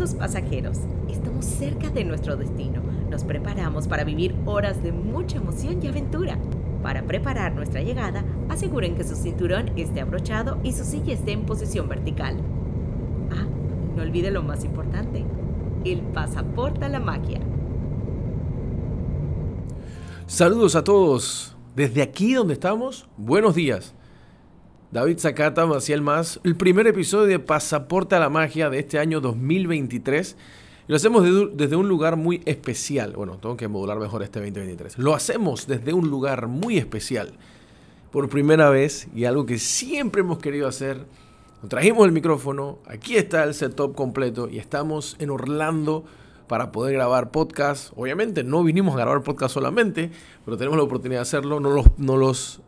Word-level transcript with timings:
Estimados 0.00 0.32
pasajeros, 0.32 0.78
estamos 1.10 1.44
cerca 1.44 1.90
de 1.90 2.04
nuestro 2.04 2.34
destino. 2.34 2.80
Nos 3.10 3.22
preparamos 3.22 3.86
para 3.86 4.02
vivir 4.02 4.34
horas 4.46 4.82
de 4.82 4.92
mucha 4.92 5.36
emoción 5.36 5.78
y 5.82 5.88
aventura. 5.88 6.38
Para 6.82 7.02
preparar 7.02 7.54
nuestra 7.54 7.82
llegada, 7.82 8.24
aseguren 8.48 8.94
que 8.94 9.04
su 9.04 9.14
cinturón 9.14 9.72
esté 9.76 10.00
abrochado 10.00 10.58
y 10.62 10.72
su 10.72 10.84
silla 10.84 11.12
esté 11.12 11.32
en 11.32 11.44
posición 11.44 11.86
vertical. 11.86 12.38
Ah, 13.30 13.46
no 13.94 14.02
olvide 14.02 14.30
lo 14.30 14.42
más 14.42 14.64
importante, 14.64 15.22
el 15.84 16.00
pasaporte 16.00 16.86
a 16.86 16.88
la 16.88 17.00
magia. 17.00 17.40
Saludos 20.26 20.76
a 20.76 20.82
todos. 20.82 21.54
Desde 21.76 22.00
aquí 22.00 22.32
donde 22.32 22.54
estamos, 22.54 23.06
buenos 23.18 23.54
días. 23.54 23.94
David 24.92 25.20
Zacata, 25.20 25.66
Maciel 25.66 26.02
Más, 26.02 26.40
el 26.42 26.56
primer 26.56 26.88
episodio 26.88 27.26
de 27.26 27.38
Pasaporte 27.38 28.16
a 28.16 28.18
la 28.18 28.28
Magia 28.28 28.70
de 28.70 28.80
este 28.80 28.98
año 28.98 29.20
2023. 29.20 30.36
Y 30.88 30.90
lo 30.90 30.96
hacemos 30.96 31.24
desde 31.56 31.76
un 31.76 31.88
lugar 31.88 32.16
muy 32.16 32.42
especial. 32.44 33.12
Bueno, 33.12 33.38
tengo 33.40 33.56
que 33.56 33.68
modular 33.68 34.00
mejor 34.00 34.24
este 34.24 34.40
2023. 34.40 34.98
Lo 34.98 35.14
hacemos 35.14 35.68
desde 35.68 35.92
un 35.92 36.10
lugar 36.10 36.48
muy 36.48 36.76
especial. 36.76 37.34
Por 38.10 38.28
primera 38.28 38.68
vez 38.68 39.06
y 39.14 39.26
algo 39.26 39.46
que 39.46 39.60
siempre 39.60 40.22
hemos 40.22 40.38
querido 40.38 40.66
hacer. 40.66 41.06
Trajimos 41.68 42.04
el 42.04 42.10
micrófono, 42.10 42.80
aquí 42.84 43.16
está 43.16 43.44
el 43.44 43.54
setup 43.54 43.94
completo 43.94 44.48
y 44.48 44.58
estamos 44.58 45.14
en 45.20 45.30
Orlando 45.30 46.02
para 46.48 46.72
poder 46.72 46.94
grabar 46.94 47.30
podcast. 47.30 47.92
Obviamente 47.94 48.42
no 48.42 48.64
vinimos 48.64 48.96
a 48.96 48.98
grabar 48.98 49.22
podcast 49.22 49.54
solamente, 49.54 50.10
pero 50.44 50.56
tenemos 50.56 50.76
la 50.76 50.82
oportunidad 50.82 51.20
de 51.20 51.22
hacerlo. 51.22 51.60
No 51.60 51.70
los, 51.70 51.86
no 51.96 52.16
los 52.16 52.60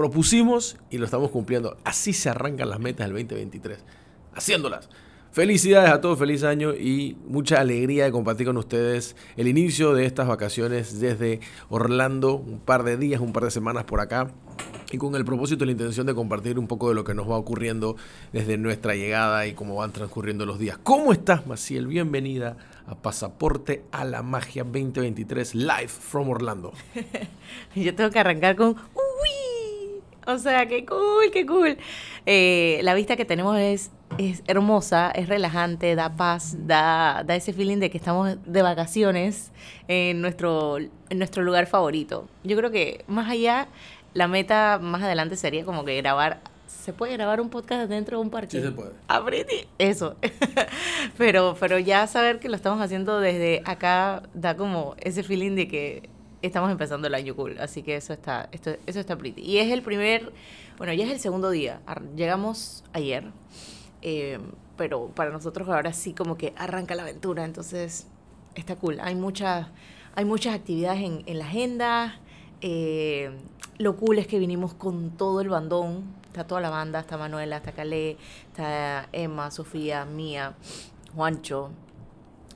propusimos 0.00 0.78
y 0.88 0.96
lo 0.96 1.04
estamos 1.04 1.30
cumpliendo. 1.30 1.76
Así 1.84 2.14
se 2.14 2.30
arrancan 2.30 2.70
las 2.70 2.80
metas 2.80 3.06
del 3.06 3.16
2023, 3.16 3.84
haciéndolas. 4.34 4.88
Felicidades 5.30 5.90
a 5.90 6.00
todos, 6.00 6.18
feliz 6.18 6.42
año 6.42 6.74
y 6.74 7.18
mucha 7.28 7.60
alegría 7.60 8.04
de 8.04 8.10
compartir 8.10 8.46
con 8.46 8.56
ustedes 8.56 9.14
el 9.36 9.46
inicio 9.46 9.92
de 9.92 10.06
estas 10.06 10.26
vacaciones 10.26 11.00
desde 11.00 11.40
Orlando, 11.68 12.36
un 12.36 12.60
par 12.60 12.82
de 12.82 12.96
días, 12.96 13.20
un 13.20 13.34
par 13.34 13.44
de 13.44 13.50
semanas 13.50 13.84
por 13.84 14.00
acá 14.00 14.32
y 14.90 14.96
con 14.96 15.14
el 15.16 15.26
propósito 15.26 15.64
y 15.64 15.66
la 15.66 15.72
intención 15.72 16.06
de 16.06 16.14
compartir 16.14 16.58
un 16.58 16.66
poco 16.66 16.88
de 16.88 16.94
lo 16.94 17.04
que 17.04 17.12
nos 17.12 17.28
va 17.28 17.36
ocurriendo 17.36 17.96
desde 18.32 18.56
nuestra 18.56 18.94
llegada 18.94 19.46
y 19.46 19.52
cómo 19.52 19.76
van 19.76 19.92
transcurriendo 19.92 20.46
los 20.46 20.58
días. 20.58 20.78
¿Cómo 20.82 21.12
estás, 21.12 21.46
Maciel? 21.46 21.86
Bienvenida 21.86 22.56
a 22.86 22.94
Pasaporte 22.94 23.84
a 23.92 24.06
la 24.06 24.22
Magia 24.22 24.64
2023 24.64 25.54
live 25.54 25.88
from 25.88 26.30
Orlando. 26.30 26.72
Yo 27.76 27.94
tengo 27.94 28.10
que 28.10 28.18
arrancar 28.18 28.56
con 28.56 28.76
o 30.30 30.38
sea, 30.38 30.66
qué 30.66 30.84
cool, 30.84 31.30
qué 31.32 31.46
cool. 31.46 31.76
Eh, 32.26 32.80
la 32.82 32.94
vista 32.94 33.16
que 33.16 33.24
tenemos 33.24 33.58
es, 33.58 33.90
es 34.18 34.42
hermosa, 34.46 35.10
es 35.10 35.28
relajante, 35.28 35.94
da 35.94 36.16
paz, 36.16 36.56
da, 36.66 37.22
da 37.26 37.36
ese 37.36 37.52
feeling 37.52 37.78
de 37.78 37.90
que 37.90 37.98
estamos 37.98 38.36
de 38.44 38.62
vacaciones 38.62 39.52
en 39.88 40.20
nuestro, 40.20 40.78
en 40.78 41.18
nuestro 41.18 41.42
lugar 41.42 41.66
favorito. 41.66 42.28
Yo 42.44 42.56
creo 42.56 42.70
que 42.70 43.04
más 43.08 43.30
allá, 43.30 43.68
la 44.14 44.28
meta 44.28 44.78
más 44.80 45.02
adelante 45.02 45.36
sería 45.36 45.64
como 45.64 45.84
que 45.84 45.96
grabar 45.96 46.40
¿Se 46.70 46.92
puede 46.92 47.12
grabar 47.12 47.40
un 47.40 47.50
podcast 47.50 47.90
dentro 47.90 48.18
de 48.18 48.22
un 48.24 48.30
parque? 48.30 48.58
Sí, 48.58 48.62
se 48.62 48.70
puede. 48.70 48.92
Aprendí 49.08 49.66
eso. 49.78 50.16
pero, 51.18 51.56
pero 51.58 51.78
ya 51.78 52.06
saber 52.06 52.38
que 52.38 52.48
lo 52.48 52.56
estamos 52.56 52.80
haciendo 52.80 53.20
desde 53.20 53.60
acá 53.64 54.22
da 54.34 54.56
como 54.56 54.94
ese 55.00 55.22
feeling 55.22 55.56
de 55.56 55.68
que 55.68 56.09
estamos 56.42 56.70
empezando 56.70 57.06
el 57.06 57.14
año 57.14 57.34
cool, 57.36 57.58
así 57.58 57.82
que 57.82 57.96
eso 57.96 58.12
está, 58.12 58.48
esto, 58.52 58.76
eso 58.86 59.00
está 59.00 59.16
pretty. 59.16 59.42
Y 59.42 59.58
es 59.58 59.70
el 59.70 59.82
primer, 59.82 60.32
bueno, 60.78 60.92
ya 60.92 61.04
es 61.04 61.10
el 61.10 61.20
segundo 61.20 61.50
día, 61.50 61.80
llegamos 62.16 62.84
ayer, 62.92 63.24
eh, 64.02 64.38
pero 64.76 65.08
para 65.08 65.30
nosotros 65.30 65.68
ahora 65.68 65.92
sí 65.92 66.14
como 66.14 66.36
que 66.36 66.54
arranca 66.56 66.94
la 66.94 67.02
aventura, 67.02 67.44
entonces 67.44 68.06
está 68.54 68.76
cool. 68.76 68.98
Hay 69.00 69.14
muchas, 69.14 69.68
hay 70.14 70.24
muchas 70.24 70.54
actividades 70.54 71.02
en, 71.02 71.38
la 71.38 71.44
agenda, 71.44 72.20
eh, 72.60 73.30
lo 73.78 73.96
cool 73.96 74.18
es 74.18 74.26
que 74.26 74.38
vinimos 74.38 74.74
con 74.74 75.10
todo 75.10 75.40
el 75.40 75.48
bandón, 75.48 76.04
está 76.26 76.46
toda 76.46 76.60
la 76.60 76.70
banda, 76.70 77.00
está 77.00 77.16
Manuela, 77.16 77.56
está 77.56 77.72
Calé, 77.72 78.16
está 78.48 79.08
Emma, 79.12 79.50
Sofía, 79.50 80.04
Mía, 80.04 80.54
Juancho, 81.14 81.70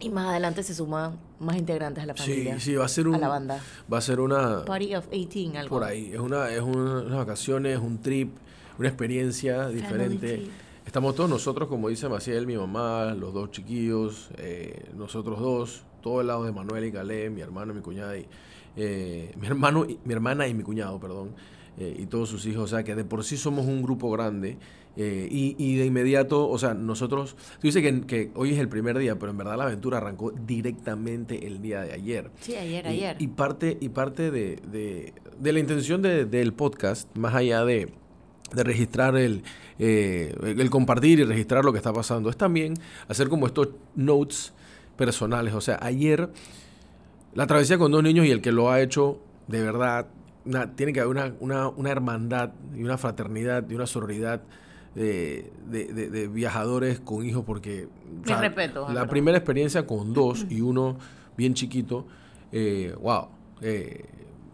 y 0.01 0.11
más 0.11 0.29
adelante 0.29 0.63
se 0.63 0.75
suman 0.75 1.19
más 1.45 1.57
integrantes 1.57 2.03
a 2.03 2.07
la 2.07 2.15
familia. 2.15 2.55
Sí, 2.59 2.73
sí, 2.73 2.75
va 2.75 2.85
a 2.85 2.89
ser 2.89 3.07
un, 3.09 3.15
a 3.15 3.19
la 3.19 3.29
banda. 3.29 3.61
Va 3.93 3.99
a 3.99 4.01
ser 4.01 4.21
una... 4.21 4.65
Party 4.65 4.95
of 4.95 5.09
18, 5.11 5.59
algo. 5.59 5.77
Por 5.77 5.85
ahí. 5.85 6.11
Es, 6.13 6.21
una, 6.21 6.51
es 6.51 6.61
unas 6.61 7.11
vacaciones, 7.11 7.79
un 7.79 8.01
trip, 8.01 8.31
una 8.79 8.89
experiencia 8.89 9.69
diferente. 9.69 10.49
Estamos 10.87 11.15
todos 11.15 11.31
nosotros, 11.31 11.69
como 11.69 11.89
dice 11.89 12.09
Maciel, 12.09 12.47
mi 12.47 12.57
mamá, 12.57 13.15
los 13.15 13.33
dos 13.33 13.51
chiquillos, 13.51 14.29
eh, 14.37 14.91
nosotros 14.95 15.41
dos, 15.41 15.83
todo 16.03 16.21
el 16.21 16.27
lado 16.27 16.45
de 16.45 16.53
Manuel 16.53 16.85
y 16.85 16.93
Calé, 16.93 17.31
mi 17.31 17.41
hermano 17.41 17.73
y 17.73 17.77
mi 17.77 17.81
cuñada, 17.81 18.19
y, 18.19 18.27
eh, 18.77 19.33
mi, 19.41 19.47
hermano, 19.47 19.87
mi 20.05 20.13
hermana 20.13 20.47
y 20.47 20.53
mi 20.53 20.63
cuñado, 20.63 21.01
perdón, 21.01 21.31
eh, 21.79 21.97
y 21.99 22.07
todos 22.07 22.29
sus 22.29 22.47
hijos. 22.47 22.65
O 22.65 22.77
sea, 22.77 22.85
que 22.85 22.95
de 22.95 23.05
por 23.05 23.25
sí 23.25 23.37
somos 23.37 23.67
un 23.67 23.83
grupo 23.83 24.11
grande 24.11 24.59
eh, 24.97 25.29
y, 25.31 25.77
de 25.77 25.87
inmediato, 25.87 26.49
o 26.49 26.57
sea, 26.59 26.73
nosotros, 26.73 27.35
tú 27.61 27.67
dices 27.67 27.83
que, 28.07 28.31
hoy 28.35 28.53
es 28.53 28.59
el 28.59 28.69
primer 28.69 28.97
día, 28.97 29.19
pero 29.19 29.33
en 29.33 29.39
verdad 29.39 29.57
la 29.57 29.65
aventura 29.65 29.99
arrancó 29.99 30.31
directamente 30.31 31.47
el 31.47 31.61
día 31.61 31.83
de 31.83 31.93
ayer. 31.93 32.31
Sí, 32.41 32.55
ayer, 32.55 32.87
ayer. 32.87 33.17
Y 33.19 33.27
parte, 33.27 33.77
y 33.81 33.89
parte 33.89 34.31
de, 34.31 35.13
la 35.43 35.59
intención 35.59 36.01
del 36.01 36.53
podcast, 36.53 37.15
más 37.17 37.35
allá 37.35 37.65
de, 37.65 37.93
registrar 38.53 39.17
el, 39.17 39.43
eh, 39.81 40.33
el 40.45 40.71
compartir 40.71 41.19
y 41.19 41.25
registrar 41.25 41.65
lo 41.65 41.73
que 41.73 41.79
está 41.79 41.93
pasando, 41.93 42.31
es 42.31 42.37
también 42.37 42.75
hacer 43.09 43.29
como 43.29 43.47
estos 43.47 43.71
notes 43.97 44.53
personales. 44.97 45.55
O 45.55 45.61
sea, 45.61 45.79
ayer 45.83 46.31
la 47.35 47.49
travesía 47.49 47.79
con 47.79 47.91
dos 47.91 48.03
niños 48.05 48.27
y 48.27 48.31
el 48.31 48.41
que 48.41 48.53
lo 48.53 48.71
ha 48.71 48.81
hecho 48.81 49.19
de 49.49 49.61
verdad, 49.61 50.07
tiene 50.77 50.93
que 50.93 51.01
haber 51.01 51.35
una, 51.41 51.69
una 51.69 51.91
hermandad 51.91 52.51
y 52.77 52.83
una 52.83 52.99
fraternidad 52.99 53.69
y 53.69 53.75
una 53.75 53.87
sororidad 53.87 54.43
de, 54.95 55.51
de, 55.67 56.29
viajadores 56.29 57.01
con 57.01 57.27
hijos 57.27 57.45
porque 57.45 57.89
respeto, 58.25 58.87
la 58.93 59.09
primera 59.09 59.37
experiencia 59.37 59.87
con 59.87 60.13
dos 60.13 60.47
y 60.49 60.61
uno 60.61 60.99
bien 61.37 61.55
chiquito, 61.55 62.07
eh, 62.53 62.95
wow, 63.01 63.29
eh, 63.61 64.05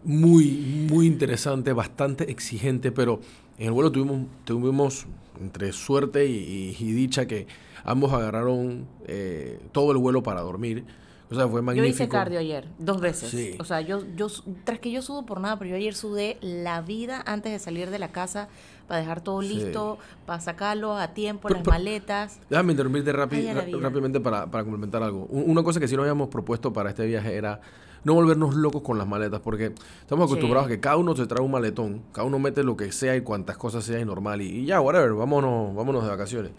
muy, 0.03 0.87
muy 0.89 1.05
interesante, 1.05 1.73
bastante 1.73 2.31
exigente, 2.31 2.91
pero 2.91 3.19
en 3.59 3.67
el 3.67 3.71
vuelo 3.71 3.91
tuvimos, 3.91 4.25
tuvimos 4.43 5.05
entre 5.39 5.71
suerte 5.73 6.25
y, 6.25 6.73
dicha 6.73 7.27
que 7.27 7.47
ambos 7.83 8.11
agarraron 8.13 8.87
eh, 9.07 9.59
todo 9.71 9.91
el 9.91 9.97
vuelo 9.97 10.23
para 10.23 10.41
dormir. 10.41 10.85
O 11.31 11.35
sea, 11.35 11.47
fue 11.47 11.61
magnífico. 11.61 11.87
Yo 11.87 12.03
hice 12.03 12.09
cardio 12.09 12.39
ayer, 12.39 12.67
dos 12.77 12.99
veces. 12.99 13.55
O 13.59 13.63
sea, 13.63 13.79
yo, 13.79 14.03
yo, 14.17 14.27
tras 14.65 14.79
que 14.79 14.91
yo 14.91 15.01
sudo 15.01 15.25
por 15.25 15.39
nada, 15.39 15.57
pero 15.57 15.71
yo 15.71 15.75
ayer 15.77 15.93
sudé 15.93 16.37
la 16.41 16.81
vida 16.81 17.23
antes 17.25 17.53
de 17.53 17.59
salir 17.59 17.89
de 17.89 17.99
la 17.99 18.09
casa 18.11 18.49
para 18.87 18.99
dejar 18.99 19.21
todo 19.21 19.41
listo, 19.41 19.97
para 20.25 20.41
sacarlo 20.41 20.97
a 20.97 21.13
tiempo, 21.13 21.47
las 21.47 21.65
maletas. 21.65 22.39
Déjame 22.49 22.73
interrumpirte 22.73 23.13
rápidamente 23.13 24.19
para, 24.19 24.47
para 24.47 24.63
complementar 24.65 25.03
algo. 25.03 25.25
Una 25.29 25.63
cosa 25.63 25.79
que 25.79 25.87
sí 25.87 25.95
nos 25.95 26.03
habíamos 26.03 26.27
propuesto 26.27 26.73
para 26.73 26.89
este 26.89 27.05
viaje 27.05 27.33
era 27.33 27.61
no 28.03 28.13
volvernos 28.13 28.55
locos 28.55 28.81
con 28.81 28.97
las 28.97 29.07
maletas, 29.07 29.39
porque 29.39 29.73
estamos 30.01 30.25
acostumbrados 30.25 30.65
a 30.67 30.69
que 30.69 30.81
cada 30.81 30.97
uno 30.97 31.15
se 31.15 31.27
trae 31.27 31.41
un 31.41 31.51
maletón, 31.51 32.01
cada 32.11 32.27
uno 32.27 32.39
mete 32.39 32.63
lo 32.63 32.75
que 32.75 32.91
sea 32.91 33.15
y 33.15 33.21
cuantas 33.21 33.57
cosas 33.57 33.85
sea 33.85 33.99
y 33.99 34.05
normal, 34.05 34.41
y, 34.41 34.47
y 34.47 34.65
ya, 34.65 34.81
whatever, 34.81 35.13
vámonos, 35.13 35.73
vámonos 35.75 36.03
de 36.03 36.09
vacaciones. 36.09 36.51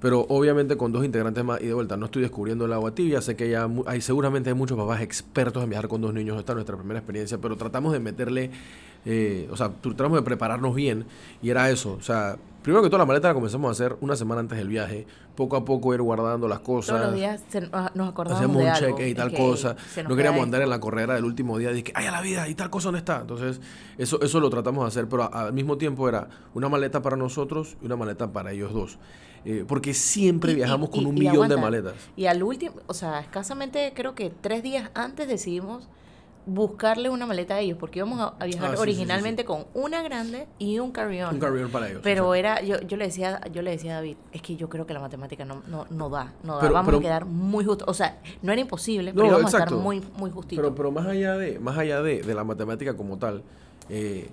Pero 0.00 0.26
obviamente 0.28 0.76
con 0.76 0.92
dos 0.92 1.04
integrantes 1.04 1.42
más 1.42 1.60
y 1.60 1.66
de 1.66 1.74
vuelta, 1.74 1.96
no 1.96 2.06
estoy 2.06 2.22
descubriendo 2.22 2.66
el 2.66 2.72
agua 2.72 2.94
tibia, 2.94 3.20
sé 3.22 3.34
que 3.34 3.48
ya 3.48 3.68
hay, 3.86 4.00
seguramente 4.00 4.50
hay 4.50 4.54
muchos 4.54 4.76
papás 4.76 5.00
expertos 5.00 5.62
en 5.64 5.70
viajar 5.70 5.88
con 5.88 6.00
dos 6.02 6.12
niños, 6.12 6.38
esta 6.38 6.52
es 6.52 6.56
nuestra 6.56 6.76
primera 6.76 6.98
experiencia, 6.98 7.38
pero 7.38 7.56
tratamos 7.56 7.92
de 7.92 8.00
meterle, 8.00 8.50
eh, 9.06 9.48
o 9.50 9.56
sea, 9.56 9.70
tratamos 9.70 10.18
de 10.18 10.22
prepararnos 10.22 10.74
bien 10.74 11.06
y 11.42 11.48
era 11.48 11.70
eso, 11.70 11.96
o 11.98 12.02
sea, 12.02 12.36
primero 12.66 12.82
que 12.82 12.90
toda 12.90 12.98
la 12.98 13.06
maleta 13.06 13.28
la 13.28 13.34
comenzamos 13.34 13.68
a 13.68 13.70
hacer 13.70 13.96
una 14.00 14.16
semana 14.16 14.40
antes 14.40 14.58
del 14.58 14.66
viaje, 14.66 15.06
poco 15.36 15.54
a 15.54 15.64
poco 15.64 15.94
ir 15.94 16.02
guardando 16.02 16.48
las 16.48 16.58
cosas. 16.58 16.96
Todos 16.96 17.12
los 17.12 17.14
días 17.14 17.40
ah, 17.72 17.92
nos 17.94 18.08
acordamos 18.08 18.40
Hacemos 18.40 18.60
un 18.60 18.72
cheque 18.72 19.08
y 19.08 19.14
tal 19.14 19.32
cosa, 19.32 19.76
no 20.08 20.16
queríamos 20.16 20.42
andar 20.42 20.62
en 20.62 20.70
la 20.70 20.80
corredera 20.80 21.14
del 21.14 21.26
último 21.26 21.58
día, 21.58 21.70
que, 21.80 21.92
ay, 21.94 22.06
a 22.06 22.10
la 22.10 22.20
vida, 22.22 22.48
y 22.48 22.56
tal 22.56 22.68
cosa 22.68 22.90
no 22.90 22.98
está. 22.98 23.20
Entonces, 23.20 23.60
eso, 23.98 24.20
eso 24.20 24.40
lo 24.40 24.50
tratamos 24.50 24.82
de 24.82 24.88
hacer, 24.88 25.08
pero 25.08 25.32
al 25.32 25.52
mismo 25.52 25.78
tiempo 25.78 26.08
era 26.08 26.28
una 26.54 26.68
maleta 26.68 27.02
para 27.02 27.16
nosotros 27.16 27.76
y 27.80 27.86
una 27.86 27.94
maleta 27.94 28.32
para 28.32 28.50
ellos 28.50 28.72
dos. 28.72 28.98
Eh, 29.44 29.64
porque 29.68 29.94
siempre 29.94 30.52
viajamos 30.52 30.90
con 30.90 31.06
un 31.06 31.14
millón 31.14 31.48
de 31.48 31.56
maletas. 31.56 31.94
Y 32.16 32.26
al 32.26 32.42
último, 32.42 32.74
o 32.88 32.94
sea, 32.94 33.20
escasamente 33.20 33.92
creo 33.94 34.16
que 34.16 34.30
tres 34.40 34.64
días 34.64 34.90
antes 34.94 35.28
decidimos 35.28 35.88
buscarle 36.46 37.10
una 37.10 37.26
maleta 37.26 37.56
a 37.56 37.60
ellos, 37.60 37.76
porque 37.78 37.98
íbamos 37.98 38.20
a, 38.38 38.44
viajar 38.46 38.76
ah, 38.76 38.80
originalmente 38.80 39.44
con 39.44 39.66
una 39.74 40.02
grande 40.02 40.46
y 40.58 40.78
un 40.78 40.92
carry-on. 40.92 41.34
Un 41.34 41.40
carry-on 41.40 41.70
para 41.70 41.88
ellos. 41.88 42.00
Pero 42.02 42.34
era, 42.34 42.62
yo, 42.62 42.80
yo 42.80 42.96
le 42.96 43.06
decía, 43.06 43.40
yo 43.52 43.62
le 43.62 43.72
decía 43.72 43.92
a 43.92 43.94
David, 43.96 44.16
es 44.32 44.42
que 44.42 44.56
yo 44.56 44.68
creo 44.68 44.86
que 44.86 44.94
la 44.94 45.00
matemática 45.00 45.44
no, 45.44 45.62
no, 45.66 45.86
no 45.90 46.08
da, 46.08 46.32
no 46.44 46.58
da. 46.58 46.70
vamos 46.70 46.94
a 46.94 47.00
quedar 47.00 47.24
muy 47.24 47.64
justo. 47.64 47.84
O 47.88 47.94
sea, 47.94 48.18
no 48.42 48.52
era 48.52 48.60
imposible, 48.60 49.12
pero 49.12 49.26
íbamos 49.26 49.52
a 49.54 49.58
estar 49.58 49.74
muy, 49.74 50.02
muy 50.16 50.30
justitos. 50.30 50.62
Pero, 50.62 50.74
pero 50.74 50.90
más 50.92 51.06
allá 51.06 51.36
de, 51.36 51.58
más 51.58 51.76
allá 51.76 52.00
de, 52.00 52.22
de 52.22 52.34
la 52.34 52.44
matemática 52.44 52.96
como 52.96 53.18
tal, 53.18 53.42
eh, 53.88 54.30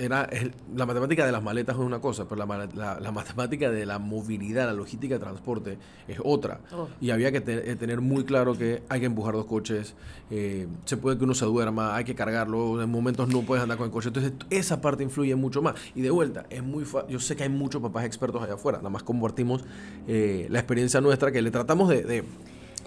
era 0.00 0.28
la 0.74 0.86
matemática 0.86 1.26
de 1.26 1.32
las 1.32 1.42
maletas 1.42 1.76
es 1.76 1.82
una 1.82 2.00
cosa, 2.00 2.26
pero 2.26 2.46
la, 2.46 2.98
la, 3.00 3.12
matemática 3.12 3.70
de 3.70 3.84
la 3.84 3.98
movilidad, 3.98 4.66
la 4.66 4.72
logística 4.72 5.14
de 5.14 5.20
transporte 5.20 5.78
es 6.08 6.18
otra. 6.24 6.60
Oh. 6.72 6.88
Y 7.00 7.10
había 7.10 7.30
que 7.30 7.42
eh, 7.46 7.76
tener 7.76 8.00
muy 8.00 8.24
claro 8.24 8.56
que 8.56 8.82
hay 8.88 9.00
que 9.00 9.06
empujar 9.06 9.34
dos 9.34 9.44
coches, 9.44 9.94
eh, 10.30 10.66
se 10.86 10.96
puede 10.96 11.18
que 11.18 11.24
uno 11.24 11.34
se 11.34 11.44
duerma, 11.44 11.94
hay 11.94 12.04
que 12.04 12.14
cargarlo, 12.14 12.82
en 12.82 12.90
momentos 12.90 13.28
no 13.28 13.42
puedes 13.42 13.62
andar 13.62 13.76
con 13.76 13.86
el 13.86 13.92
coche. 13.92 14.08
Entonces 14.08 14.32
esa 14.48 14.80
parte 14.80 15.02
influye 15.02 15.34
mucho 15.34 15.60
más. 15.60 15.74
Y 15.94 16.00
de 16.00 16.10
vuelta, 16.10 16.46
es 16.48 16.62
muy 16.62 16.84
yo 17.08 17.20
sé 17.20 17.36
que 17.36 17.42
hay 17.42 17.50
muchos 17.50 17.82
papás 17.82 18.04
expertos 18.06 18.42
allá 18.42 18.54
afuera, 18.54 18.78
nada 18.78 18.90
más 18.90 19.02
compartimos 19.02 19.64
eh, 20.08 20.46
la 20.48 20.60
experiencia 20.60 21.00
nuestra 21.02 21.30
que 21.30 21.42
le 21.42 21.50
tratamos 21.50 21.90
de, 21.90 22.24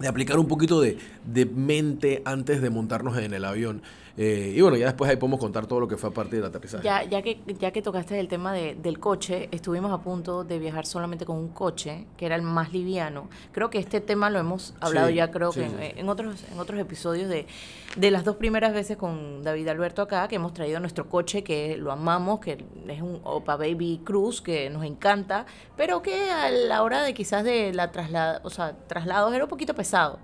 aplicar 0.07 0.39
un 0.39 0.47
poquito 0.47 0.81
de, 0.81 0.97
de 1.31 1.45
mente 1.45 2.23
antes 2.25 2.61
de 2.61 2.69
montarnos 2.71 3.17
en 3.17 3.33
el 3.33 3.45
avión. 3.45 3.83
Eh, 4.15 4.53
y 4.55 4.61
bueno, 4.61 4.77
ya 4.77 4.85
después 4.85 5.09
ahí 5.09 5.17
podemos 5.17 5.39
contar 5.39 5.65
todo 5.65 5.79
lo 5.79 5.87
que 5.87 5.97
fue 5.97 6.11
a 6.11 6.13
partir 6.13 6.39
del 6.39 6.45
aterrizaje. 6.45 6.83
Ya, 6.83 7.03
ya, 7.03 7.23
que, 7.23 7.39
ya 7.59 7.71
que 7.71 7.81
tocaste 7.81 8.19
el 8.19 8.27
tema 8.27 8.53
de, 8.53 8.75
del 8.75 8.99
coche, 8.99 9.49
estuvimos 9.51 9.91
a 9.91 10.03
punto 10.03 10.43
de 10.43 10.59
viajar 10.59 10.85
solamente 10.85 11.25
con 11.25 11.37
un 11.37 11.47
coche, 11.47 12.05
que 12.15 12.27
era 12.27 12.35
el 12.35 12.43
más 12.43 12.71
liviano. 12.71 13.27
Creo 13.51 13.71
que 13.71 13.79
este 13.79 14.01
tema 14.01 14.29
lo 14.29 14.37
hemos 14.37 14.75
hablado 14.81 15.09
ya, 15.09 15.31
creo 15.31 15.51
que 15.51 15.95
En, 15.97 16.09
otros, 16.09 16.43
en 16.51 16.59
otros 16.59 16.79
episodios 16.79 17.27
de, 17.27 17.47
de 17.95 18.11
las 18.11 18.23
dos 18.23 18.35
primeras 18.35 18.71
veces 18.71 18.97
con 18.97 19.41
David 19.41 19.67
Alberto 19.69 20.03
acá, 20.03 20.27
que 20.27 20.35
hemos 20.35 20.53
traído 20.53 20.79
nuestro 20.79 21.09
coche, 21.09 21.43
que 21.43 21.75
lo 21.77 21.91
amamos, 21.91 22.39
que 22.39 22.63
es 22.87 23.01
un 23.01 23.19
Opa 23.23 23.55
Baby 23.55 24.01
Cruz, 24.03 24.43
que 24.43 24.69
nos 24.69 24.83
encanta, 24.85 25.47
pero 25.75 26.03
que 26.03 26.29
a 26.29 26.51
la 26.51 26.83
hora 26.83 27.01
de 27.01 27.15
quizás 27.15 27.43
de 27.43 27.73
la 27.73 27.91
traslada, 27.91 28.41
o 28.43 28.51
sea, 28.51 28.77
traslados 28.87 29.33
era 29.33 29.45
un 29.45 29.49
poquito 29.49 29.73
pesado. 29.73 30.19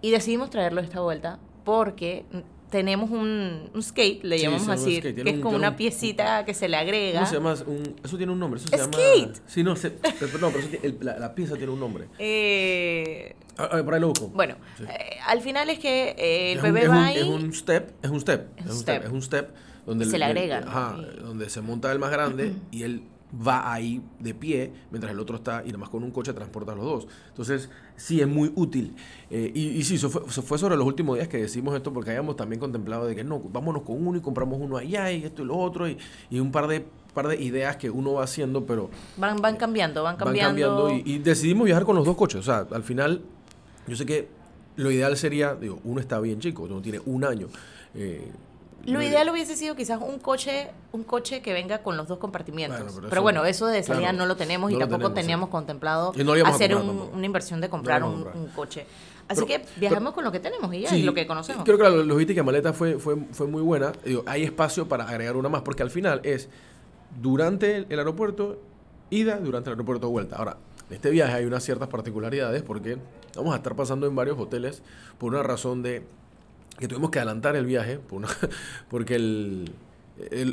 Y 0.00 0.12
decidimos 0.12 0.50
traerlo 0.50 0.80
esta 0.80 1.00
vuelta 1.00 1.40
porque 1.64 2.24
tenemos 2.72 3.10
un, 3.10 3.70
skate, 3.82 4.24
le 4.24 4.38
llamamos 4.38 4.66
así, 4.70 5.02
que 5.02 5.22
es 5.26 5.38
como 5.40 5.56
una 5.56 5.76
piecita 5.76 6.46
que 6.46 6.54
se 6.54 6.68
le 6.68 6.78
agrega. 6.78 7.20
¿Cómo 7.20 7.26
se 7.26 7.34
llama? 7.34 7.52
eso 8.02 8.16
tiene 8.16 8.32
un 8.32 8.40
nombre. 8.40 8.58
Eso 8.58 8.70
se 8.70 8.78
skate. 8.78 9.34
Llama, 9.34 9.46
sí, 9.46 9.62
no, 9.62 9.74
pero, 9.74 10.28
pero 10.32 10.52
la, 11.00 11.34
pieza 11.34 11.56
tiene 11.56 11.72
un 11.72 11.78
nombre. 11.78 12.08
Eh, 12.18 13.36
a, 13.58 13.64
ah, 13.64 13.84
por 13.84 13.92
ahí 13.92 14.00
lo 14.00 14.08
busco. 14.08 14.28
Bueno, 14.28 14.56
eh, 14.80 15.18
al 15.26 15.42
final 15.42 15.68
es 15.68 15.78
que 15.78 16.14
eh, 16.16 16.52
el 16.52 16.60
bebé 16.60 16.88
va 16.88 17.06
ahí. 17.06 17.18
Es 17.18 17.24
un 17.24 17.52
step, 17.52 17.92
es 18.00 18.10
un 18.10 18.20
step, 18.20 18.48
es 18.56 18.66
un 18.66 18.78
step, 18.78 19.04
es 19.04 19.10
un 19.10 19.22
step 19.22 19.50
donde 19.84 20.06
se 20.06 20.18
le 20.18 20.24
agrega. 20.24 20.64
Ajá, 20.66 20.96
donde 21.20 21.50
se 21.50 21.60
monta 21.60 21.92
el 21.92 21.98
más 21.98 22.10
grande 22.10 22.54
y 22.70 22.84
él 22.84 23.02
va 23.34 23.72
ahí 23.72 24.02
de 24.18 24.34
pie, 24.34 24.72
mientras 24.90 25.12
el 25.12 25.18
otro 25.18 25.36
está, 25.36 25.62
y 25.64 25.68
nada 25.68 25.78
más 25.78 25.88
con 25.88 26.02
un 26.04 26.10
coche 26.10 26.32
transporta 26.32 26.72
a 26.72 26.74
los 26.74 26.84
dos. 26.84 27.06
Entonces, 27.28 27.70
sí, 27.96 28.20
es 28.20 28.28
muy 28.28 28.52
útil. 28.54 28.94
Eh, 29.30 29.50
y, 29.54 29.68
y, 29.68 29.82
sí, 29.84 29.94
eso 29.94 30.10
fue, 30.10 30.22
fue, 30.22 30.58
sobre 30.58 30.76
los 30.76 30.86
últimos 30.86 31.16
días 31.16 31.28
que 31.28 31.38
decimos 31.38 31.74
esto, 31.74 31.92
porque 31.92 32.10
habíamos 32.10 32.36
también 32.36 32.60
contemplado 32.60 33.06
de 33.06 33.14
que 33.14 33.24
no, 33.24 33.40
vámonos 33.40 33.82
con 33.82 34.06
uno 34.06 34.18
y 34.18 34.20
compramos 34.20 34.60
uno 34.60 34.76
allá 34.76 35.10
y 35.10 35.24
esto 35.24 35.42
y 35.42 35.46
lo 35.46 35.56
otro, 35.56 35.88
y, 35.88 35.96
y 36.30 36.40
un 36.40 36.52
par 36.52 36.66
de 36.66 36.84
par 37.14 37.28
de 37.28 37.42
ideas 37.42 37.76
que 37.76 37.90
uno 37.90 38.14
va 38.14 38.24
haciendo, 38.24 38.64
pero... 38.64 38.88
Van, 39.18 39.36
van 39.36 39.56
cambiando, 39.56 40.02
van 40.02 40.16
cambiando. 40.16 40.90
y, 40.90 41.02
y, 41.04 41.18
decidimos 41.18 41.66
viajar 41.66 41.84
con 41.84 41.94
los 41.94 42.06
dos 42.06 42.16
coches. 42.16 42.40
O 42.40 42.42
sea, 42.42 42.66
al 42.70 42.82
final, 42.82 43.20
yo 43.86 43.96
sé 43.96 44.06
que 44.06 44.28
lo 44.76 44.90
ideal 44.90 45.16
sería, 45.16 45.54
digo, 45.54 45.78
uno 45.84 46.00
está 46.00 46.20
bien 46.20 46.40
chico, 46.40 46.62
uno 46.62 46.80
tiene 46.80 47.00
un 47.04 47.24
año. 47.24 47.48
Eh, 47.94 48.30
lo 48.84 49.02
ideal 49.02 49.28
hubiese 49.30 49.56
sido 49.56 49.74
quizás 49.74 50.00
un 50.00 50.18
coche, 50.18 50.70
un 50.92 51.04
coche 51.04 51.42
que 51.42 51.52
venga 51.52 51.82
con 51.82 51.96
los 51.96 52.08
dos 52.08 52.18
compartimientos. 52.18 53.00
pero, 53.08 53.22
bueno, 53.22 53.44
eso 53.44 53.66
de 53.66 53.82
salida 53.82 54.12
no 54.12 54.26
lo 54.26 54.36
tenemos 54.36 54.70
y 54.72 54.78
tampoco 54.78 55.12
teníamos 55.12 55.48
contemplado 55.48 56.12
hacer 56.46 56.76
una 56.76 57.26
inversión 57.26 57.60
de 57.60 57.68
comprar 57.68 58.02
un, 58.04 58.24
coche. 58.54 58.86
Así 59.28 59.46
que 59.46 59.64
viajamos 59.76 60.12
con 60.12 60.24
lo 60.24 60.32
que 60.32 60.40
tenemos 60.40 60.72
y 60.74 60.80
ya, 60.80 60.94
y 60.94 61.02
lo 61.02 61.14
que 61.14 61.26
conocemos. 61.26 61.64
Creo 61.64 61.78
que 61.78 61.84
la 61.84 61.90
logística 61.90 62.40
de 62.40 62.44
maleta 62.44 62.72
fue, 62.72 62.98
fue, 62.98 63.16
fue 63.32 63.46
muy 63.46 63.62
buena. 63.62 63.92
hay 64.26 64.42
espacio 64.42 64.88
para 64.88 65.04
agregar 65.08 65.36
una 65.36 65.48
más, 65.48 65.62
porque 65.62 65.82
al 65.82 65.90
final 65.90 66.20
es 66.24 66.48
durante 67.20 67.86
el, 67.88 67.98
aeropuerto, 67.98 68.60
ida, 69.10 69.38
durante 69.38 69.70
el 69.70 69.74
aeropuerto, 69.74 70.08
vuelta. 70.08 70.36
Ahora, 70.36 70.56
en 70.88 70.96
este 70.96 71.10
viaje 71.10 71.34
hay 71.34 71.44
unas 71.44 71.62
ciertas 71.62 71.88
particularidades 71.88 72.62
porque 72.62 72.98
vamos 73.36 73.54
a 73.54 73.56
estar 73.56 73.74
pasando 73.74 74.06
en 74.06 74.14
varios 74.14 74.38
hoteles 74.38 74.82
por 75.18 75.32
una 75.32 75.42
razón 75.42 75.82
de 75.82 76.04
que 76.78 76.88
tuvimos 76.88 77.10
que 77.10 77.18
adelantar 77.18 77.56
el 77.56 77.66
viaje 77.66 78.00
porque 78.88 79.14
el, 79.14 79.74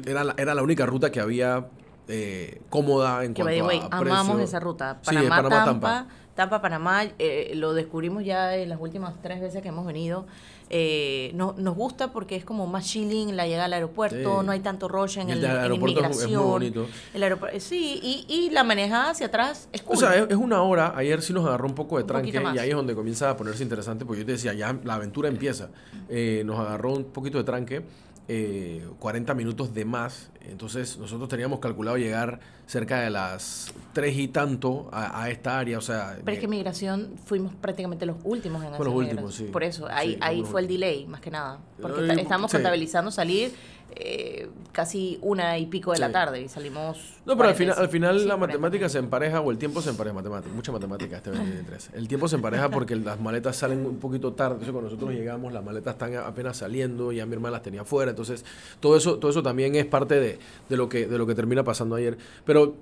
era, 0.06 0.34
era 0.38 0.56
la 0.56 0.64
única 0.64 0.86
ruta 0.86 1.12
que 1.12 1.20
había 1.20 1.68
eh, 2.10 2.62
cómoda 2.70 3.24
en 3.24 3.34
cuanto 3.34 3.70
a, 3.70 3.98
amamos 3.98 4.42
esa 4.42 4.60
ruta. 4.60 5.00
Panamá, 5.06 5.30
Panamá 5.30 5.66
Tampa, 5.66 6.08
Tampa, 6.36 6.62
Panamá, 6.62 7.04
eh, 7.20 7.52
lo 7.56 7.74
descubrimos 7.74 8.26
ya 8.26 8.56
en 8.56 8.70
las 8.70 8.80
últimas 8.80 9.14
tres 9.22 9.40
veces 9.40 9.62
que 9.62 9.70
hemos 9.70 9.86
venido. 9.86 10.26
Eh, 10.72 11.32
no, 11.34 11.56
nos 11.58 11.76
gusta 11.76 12.12
porque 12.12 12.36
es 12.36 12.46
como 12.46 12.68
más 12.68 12.86
chilling 12.86 13.36
la 13.36 13.48
llegada 13.48 13.66
al 13.66 13.74
aeropuerto, 13.74 14.44
no 14.44 14.52
hay 14.52 14.60
tanto 14.60 14.88
rush 14.88 15.18
en, 15.18 15.32
el, 15.32 15.44
en 15.44 15.74
inmigración. 15.74 16.30
Es 16.30 16.38
muy 16.38 16.46
bonito. 16.46 16.88
El 17.14 17.24
aeropuerto, 17.24 17.60
sí, 17.60 18.00
y, 18.04 18.26
y, 18.28 18.52
la 18.52 18.64
manejada 18.64 19.10
hacia 19.10 19.28
atrás 19.28 19.68
es 19.72 19.82
cool. 19.82 19.98
O 19.98 20.00
sea, 20.00 20.16
es, 20.16 20.36
una 20.36 20.62
hora. 20.62 20.94
Ayer 20.96 21.22
sí 21.24 21.34
nos 21.34 21.46
agarró 21.46 21.68
un 21.68 21.74
poco 21.74 21.98
de 21.98 22.04
tranque 22.04 22.42
y 22.54 22.58
ahí 22.60 22.70
es 22.70 22.76
donde 22.76 22.94
comienza 22.94 23.32
a 23.32 23.38
ponerse 23.38 23.64
interesante 23.64 24.06
porque 24.06 24.22
yo 24.22 24.26
te 24.28 24.34
decía, 24.34 24.54
ya 24.54 24.78
la 24.84 24.96
aventura 24.96 25.28
empieza. 25.28 25.70
Eh, 26.08 26.44
nos 26.46 26.60
agarró 26.60 26.94
un 26.94 27.06
poquito 27.06 27.40
de 27.40 27.44
tranque 27.44 27.84
eh, 28.32 28.88
40 29.00 29.34
minutos 29.34 29.74
de 29.74 29.86
más. 29.86 30.30
Entonces 30.48 30.98
nosotros 31.00 31.28
teníamos 31.30 31.60
calculado 31.60 31.98
llegar 31.98 32.40
cerca 32.68 33.02
de 33.02 33.10
las 33.10 33.74
3 33.94 34.18
y 34.18 34.28
tanto 34.28 34.88
a, 34.92 35.28
esta 35.32 35.58
área. 35.58 35.80
O 35.80 35.82
sea, 35.82 36.16
Pero 36.24 36.36
es 36.36 36.40
que 36.40 36.48
migración 36.48 37.16
fuimos 37.26 37.56
prácticamente 37.56 38.06
los 38.06 38.18
últimos 38.24 38.64
en 38.64 38.74
hacer 38.74 38.86
los 38.86 38.94
últimos, 38.94 39.34
sí. 39.34 39.46
Por 39.46 39.64
eso, 39.64 39.88
ahí, 39.90 40.16
ahí 40.22 40.44
fue 40.44 40.62
el 40.62 40.68
delay, 40.68 41.08
más 41.08 41.22
que 41.22 41.32
nada. 41.32 41.58
Porque 41.82 42.06
estamos 42.22 42.52
contabilizando 42.52 43.10
salir 43.10 43.52
eh, 43.96 44.50
casi 44.72 45.18
una 45.22 45.58
y 45.58 45.66
pico 45.66 45.92
de 45.92 46.00
la 46.00 46.12
tarde 46.12 46.42
y 46.42 46.48
salimos. 46.48 47.16
No, 47.26 47.36
pero 47.36 47.50
al 47.50 47.56
final, 47.56 47.76
al 47.78 47.90
final 47.90 48.28
la 48.28 48.38
matemática 48.38 48.88
se 48.88 49.00
empareja 49.00 49.42
o 49.42 49.52
el 49.52 49.58
tiempo 49.58 49.82
se 49.82 49.90
empareja. 49.90 50.14
Matemática, 50.14 50.54
mucha 50.54 50.72
matemática 50.72 51.18
este 51.18 51.30
2023. 51.32 51.92
El 51.96 52.08
tiempo 52.08 52.28
se 52.28 52.36
empareja 52.36 52.70
porque 52.70 52.96
las 52.96 53.20
maletas 53.20 53.56
salen 53.56 53.86
un 53.86 53.98
poquito 53.98 54.34
tarde. 54.34 54.54
Entonces, 54.54 54.72
cuando 54.72 54.90
nosotros 54.90 55.14
llegamos, 55.14 55.54
las 55.54 55.64
maletas 55.64 55.96
están 55.96 56.16
apenas 56.16 56.58
saliendo. 56.58 57.12
Ya 57.12 57.26
mi 57.26 57.34
hermana 57.34 57.54
las 57.54 57.64
tenía 57.64 57.82
afuera. 57.82 58.12
Entonces, 58.12 58.46
todo 58.80 58.96
eso, 58.96 59.18
todo 59.18 59.32
eso 59.32 59.44
también 59.44 59.76
es 59.76 59.86
parte 59.86 60.20
de, 60.20 60.40
de 60.70 60.78
lo, 60.78 60.88
que, 60.88 61.08
de 61.08 61.18
lo 61.18 61.26
que 61.26 61.36
termina 61.36 61.64
pasando 61.64 61.96
ayer. 61.96 62.18
Pero. 62.46 62.76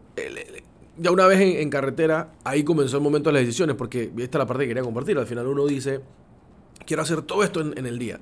ya 0.98 1.12
una 1.12 1.26
vez 1.28 1.40
en, 1.40 1.70
carretera, 1.70 2.34
ahí 2.44 2.64
comenzó 2.64 2.98
el 2.98 3.04
momento 3.04 3.30
de 3.30 3.34
las 3.34 3.42
decisiones, 3.44 3.76
porque 3.76 4.12
esta 4.18 4.38
es 4.38 4.40
la 4.40 4.46
parte 4.46 4.64
que 4.64 4.70
quería 4.70 4.84
compartir. 4.84 5.18
Al 5.18 5.28
final 5.28 5.48
uno 5.48 5.66
dice, 5.66 6.02
quiero 6.86 7.02
hacer 7.02 7.22
todo 7.22 7.44
esto 7.44 7.62
en, 7.62 7.78
en 7.78 7.86
el 7.86 7.98
día, 7.98 8.20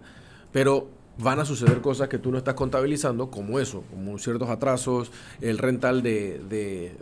pero 0.51 0.89
van 1.17 1.39
a 1.39 1.45
suceder 1.45 1.81
cosas 1.81 2.09
que 2.09 2.17
tú 2.17 2.31
no 2.31 2.37
estás 2.37 2.55
contabilizando, 2.55 3.29
como 3.29 3.59
eso, 3.59 3.83
como 3.89 4.17
ciertos 4.17 4.49
atrasos, 4.49 5.11
el 5.41 5.57
rental 5.57 6.01
de, 6.03 6.41
de, 6.49 6.95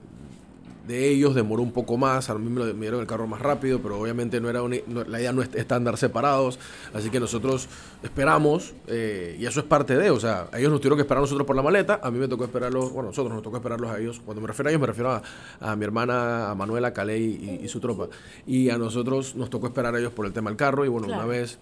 ellos 0.88 1.34
demoró 1.34 1.64
un 1.64 1.72
poco 1.72 1.98
más, 1.98 2.30
a 2.30 2.36
mí 2.36 2.50
me, 2.50 2.74
dieron 2.74 3.00
el 3.00 3.08
carro 3.08 3.26
más 3.26 3.42
rápido, 3.42 3.80
pero 3.80 4.00
obviamente 4.00 4.42
no 4.42 4.50
era 4.50 4.62
la 4.62 5.20
idea 5.20 5.32
no 5.32 5.42
es 5.42 5.50
estar 5.56 5.98
separados, 5.98 6.60
así 6.94 7.10
que 7.10 7.22
nosotros 7.22 7.70
esperamos, 8.04 8.74
eh, 8.88 9.38
y 9.40 9.46
eso 9.46 9.62
es 9.62 9.66
parte 9.66 9.98
de, 9.98 10.12
o 10.12 10.20
sea, 10.20 10.50
ellos 10.54 10.72
nos 10.72 10.82
tuvieron 10.82 10.98
que 10.98 11.04
esperar 11.04 11.20
a 11.20 11.22
nosotros 11.22 11.48
por 11.48 11.56
la 11.56 11.64
maleta, 11.64 12.02
a 12.04 12.12
mí 12.12 12.20
me 12.20 12.28
tocó 12.28 12.44
esperarlos, 12.44 12.92
bueno, 12.92 13.10
nosotros 13.10 13.34
nos 13.34 13.42
tocó 13.42 13.58
esperarlos 13.58 13.90
a 13.90 13.98
ellos, 13.98 14.22
cuando 14.24 14.42
me 14.42 14.48
refiero 14.48 14.68
a 14.68 14.72
ellos 14.72 14.82
me 14.82 14.88
refiero 14.88 15.22
a, 15.62 15.76
mi 15.76 15.86
hermana, 15.86 16.52
a 16.52 16.56
Manuela, 16.56 16.94
Caley 16.94 17.62
y, 17.64 17.68
su 17.70 17.80
tropa, 17.80 18.10
y 18.46 18.70
a 18.70 18.78
nosotros 18.78 19.36
nos 19.36 19.50
tocó 19.50 19.68
esperar 19.68 19.96
a 19.96 20.00
ellos 20.00 20.12
por 20.12 20.26
el 20.26 20.34
tema 20.34 20.50
del 20.50 20.58
carro, 20.58 20.86
y 20.86 20.90
bueno, 20.90 21.08
una 21.08 21.26
vez 21.26 21.60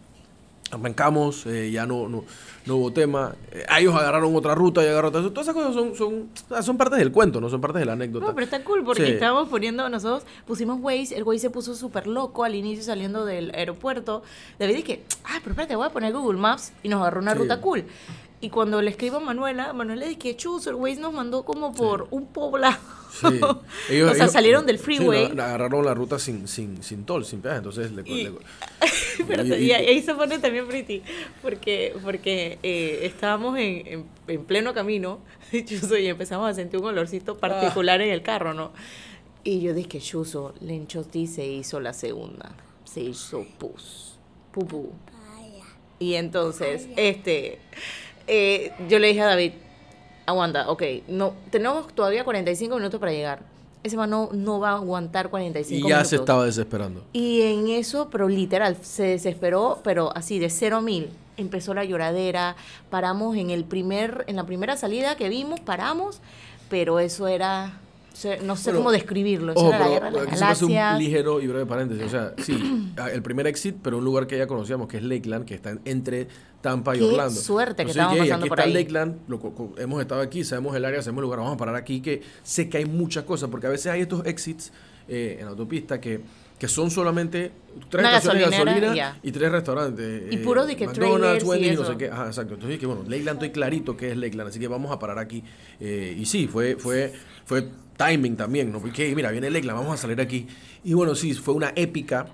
arrancamos, 0.71 1.45
eh, 1.45 1.71
ya 1.71 1.85
no, 1.85 2.07
no, 2.07 2.23
no, 2.65 2.75
hubo 2.75 2.91
tema. 2.91 3.35
Eh, 3.51 3.65
ellos 3.79 3.93
agarraron 3.95 4.35
otra 4.35 4.55
ruta 4.55 4.83
y 4.83 4.87
agarraron 4.87 5.15
otra. 5.15 5.29
Todas 5.29 5.47
esas 5.47 5.55
cosas 5.55 5.73
son, 5.73 5.95
son, 5.95 6.63
son 6.63 6.77
partes 6.77 6.99
del 6.99 7.11
cuento, 7.11 7.39
no 7.41 7.49
son 7.49 7.61
partes 7.61 7.79
de 7.79 7.85
la 7.85 7.93
anécdota. 7.93 8.25
No, 8.25 8.33
pero 8.33 8.45
está 8.45 8.63
cool 8.63 8.83
porque 8.83 9.13
estábamos 9.13 9.49
poniendo, 9.49 9.87
nosotros 9.89 10.25
pusimos 10.45 10.79
Waze, 10.81 11.15
el 11.15 11.23
Waze 11.23 11.39
se 11.39 11.49
puso 11.49 11.75
súper 11.75 12.07
loco 12.07 12.43
al 12.43 12.55
inicio 12.55 12.83
saliendo 12.83 13.25
del 13.25 13.51
aeropuerto. 13.53 14.23
David 14.59 14.75
dije, 14.75 15.03
ah, 15.25 15.39
pero 15.39 15.51
espérate, 15.51 15.75
voy 15.75 15.87
a 15.87 15.91
poner 15.91 16.13
Google 16.13 16.39
Maps 16.39 16.73
y 16.83 16.89
nos 16.89 17.01
agarró 17.01 17.21
una 17.21 17.33
ruta 17.33 17.61
cool. 17.61 17.85
Y 18.43 18.49
cuando 18.49 18.81
le 18.81 18.89
escribo 18.89 19.17
a 19.17 19.19
Manuela, 19.19 19.71
Manuela 19.71 20.07
dice 20.07 20.17
que 20.17 20.35
chuzo, 20.35 20.71
el 20.71 20.75
Waze 20.75 20.99
nos 20.99 21.13
mandó 21.13 21.45
como 21.45 21.73
por 21.73 22.07
un 22.09 22.25
poblado. 22.25 22.79
Sí. 23.11 23.39
o 24.01 24.15
sea, 24.15 24.27
salieron 24.29 24.65
del 24.65 24.79
freeway. 24.79 25.25
agarraron 25.25 25.85
la 25.85 25.93
ruta 25.93 26.17
sin, 26.17 26.47
sin, 26.47 26.81
sin 26.81 27.05
toll, 27.05 27.23
sin 27.23 27.39
peaje. 27.41 27.57
Entonces 27.57 27.91
le, 27.91 28.01
y, 28.03 28.35
y, 29.63 29.71
ahí 29.71 30.01
se 30.01 30.15
pone 30.15 30.39
también 30.39 30.67
pretty. 30.67 31.03
Porque, 31.43 31.95
porque 32.03 32.57
eh, 32.63 33.01
estábamos 33.03 33.59
en, 33.59 34.07
en, 34.27 34.45
pleno 34.45 34.73
camino 34.73 35.19
chuzo, 35.65 35.95
y 35.99 36.07
empezamos 36.07 36.49
a 36.49 36.55
sentir 36.55 36.79
un 36.79 36.87
olorcito 36.87 37.37
particular 37.37 38.01
en 38.01 38.09
el 38.09 38.23
carro, 38.23 38.55
¿no? 38.55 38.71
Y 39.43 39.61
yo 39.61 39.75
dije, 39.75 39.99
Chuzo, 39.99 40.55
Lenchosti 40.61 41.27
se 41.27 41.45
hizo 41.45 41.79
la 41.79 41.93
segunda. 41.93 42.55
Se 42.85 43.01
hizo 43.01 43.45
pus. 43.59 44.17
Pupú. 44.51 44.91
Y 45.99 46.15
entonces, 46.15 46.87
este 46.95 47.59
eh, 48.33 48.71
yo 48.87 48.97
le 48.99 49.09
dije 49.09 49.21
a 49.21 49.25
David, 49.27 49.51
aguanta, 50.25 50.69
ok, 50.69 50.83
no, 51.09 51.33
tenemos 51.49 51.93
todavía 51.93 52.23
45 52.23 52.75
minutos 52.77 52.99
para 52.99 53.11
llegar. 53.11 53.39
ese 53.83 53.97
man 53.97 54.09
no, 54.09 54.29
no 54.31 54.59
va 54.59 54.69
a 54.71 54.75
aguantar 54.75 55.29
45 55.29 55.73
Y 55.73 55.83
minutos. 55.83 55.97
ya 55.99 56.05
se 56.05 56.15
estaba 56.15 56.45
desesperando. 56.45 57.03
Y 57.13 57.41
en 57.41 57.67
eso, 57.67 58.09
pero 58.11 58.29
literal, 58.29 58.77
se 58.81 59.03
desesperó, 59.03 59.79
pero 59.83 60.15
así, 60.15 60.39
de 60.39 60.49
cero 60.49 60.77
a 60.77 60.81
mil. 60.81 61.09
Empezó 61.37 61.73
la 61.73 61.83
lloradera, 61.83 62.55
paramos 62.89 63.35
en 63.35 63.49
el 63.49 63.63
primer, 63.65 64.23
en 64.27 64.35
la 64.35 64.45
primera 64.45 64.77
salida 64.77 65.15
que 65.15 65.27
vimos, 65.29 65.59
paramos, 65.59 66.21
pero 66.69 66.99
eso 66.99 67.27
era, 67.27 67.73
no 68.43 68.55
sé 68.55 68.69
Bueno, 68.71 68.79
cómo 68.79 68.91
describirlo, 68.91 69.51
eso 69.53 69.61
Ojo, 69.61 69.69
era 69.69 69.79
la 69.79 69.89
guerra 69.89 70.11
de 70.11 70.37
las 70.37 70.61
un 70.61 70.71
ligero 70.99 71.41
y 71.41 71.47
breve 71.47 71.65
paréntesis. 71.65 72.05
O 72.05 72.09
sea, 72.09 72.33
sí, 72.37 72.91
el 73.11 73.21
primer 73.21 73.47
exit, 73.47 73.75
pero 73.81 73.97
un 73.97 74.03
lugar 74.05 74.27
que 74.27 74.37
ya 74.37 74.47
conocíamos, 74.47 74.87
que 74.87 74.97
es 74.97 75.03
Lakeland, 75.03 75.45
que 75.45 75.55
está 75.55 75.71
en- 75.71 75.81
entre 75.85 76.27
Tampa 76.61 76.95
y 76.95 76.99
Qué 76.99 77.05
Orlando. 77.05 77.39
suerte 77.39 77.85
que 77.85 77.91
Entonces, 77.91 78.13
"Ey, 78.13 78.19
pasando 78.19 78.43
aquí 78.45 78.49
por 78.49 78.59
está 78.59 78.67
ahí". 78.69 78.73
Lakeland, 78.73 79.15
lo 79.27 79.39
hemos 79.77 80.01
estado 80.01 80.21
aquí, 80.21 80.43
sabemos 80.43 80.75
el 80.75 80.85
área, 80.85 81.01
sabemos 81.01 81.19
el 81.21 81.23
lugar, 81.23 81.39
vamos 81.39 81.53
a 81.55 81.57
parar 81.57 81.75
aquí, 81.75 82.01
que 82.01 82.21
sé 82.43 82.69
que 82.69 82.77
hay 82.77 82.85
muchas 82.85 83.23
cosas, 83.23 83.49
porque 83.49 83.67
a 83.67 83.69
veces 83.71 83.87
hay 83.91 84.01
estos 84.01 84.25
exits 84.25 84.71
eh, 85.07 85.37
en 85.41 85.47
autopista 85.47 85.99
que, 85.99 86.21
que 86.61 86.67
son 86.67 86.91
solamente 86.91 87.51
tres 87.89 88.05
Una 88.05 88.17
estaciones 88.17 88.51
de 88.51 88.57
gasolina 88.57 89.19
y 89.23 89.31
tres 89.31 89.51
restaurantes. 89.51 90.31
Y 90.31 90.35
eh, 90.35 90.37
puro 90.37 90.67
de 90.67 90.75
que 90.75 90.85
McDonald's, 90.85 91.19
trailers 91.19 91.43
y 91.43 91.47
Wendy's, 91.47 91.79
no 91.79 91.85
sé 91.87 91.97
qué. 91.97 92.07
Ajá, 92.11 92.27
exacto. 92.27 92.53
Entonces, 92.53 92.77
que 92.77 92.85
bueno, 92.85 93.01
Lakeland 93.01 93.37
estoy 93.37 93.49
clarito 93.49 93.97
que 93.97 94.11
es 94.11 94.17
Lakeland, 94.17 94.49
así 94.49 94.59
que 94.59 94.67
vamos 94.67 94.91
a 94.91 94.99
parar 94.99 95.17
aquí. 95.17 95.43
Eh, 95.79 96.15
y 96.15 96.23
sí, 96.27 96.47
fue, 96.47 96.75
fue, 96.75 97.13
fue 97.45 97.67
timing 97.97 98.35
también, 98.35 98.71
¿no? 98.71 98.79
Porque 98.79 99.15
mira, 99.15 99.31
viene 99.31 99.49
Lakeland, 99.49 99.79
vamos 99.79 99.95
a 99.95 99.97
salir 99.97 100.21
aquí. 100.21 100.45
Y 100.83 100.93
bueno, 100.93 101.15
sí, 101.15 101.33
fue 101.33 101.55
una 101.55 101.73
épica, 101.75 102.27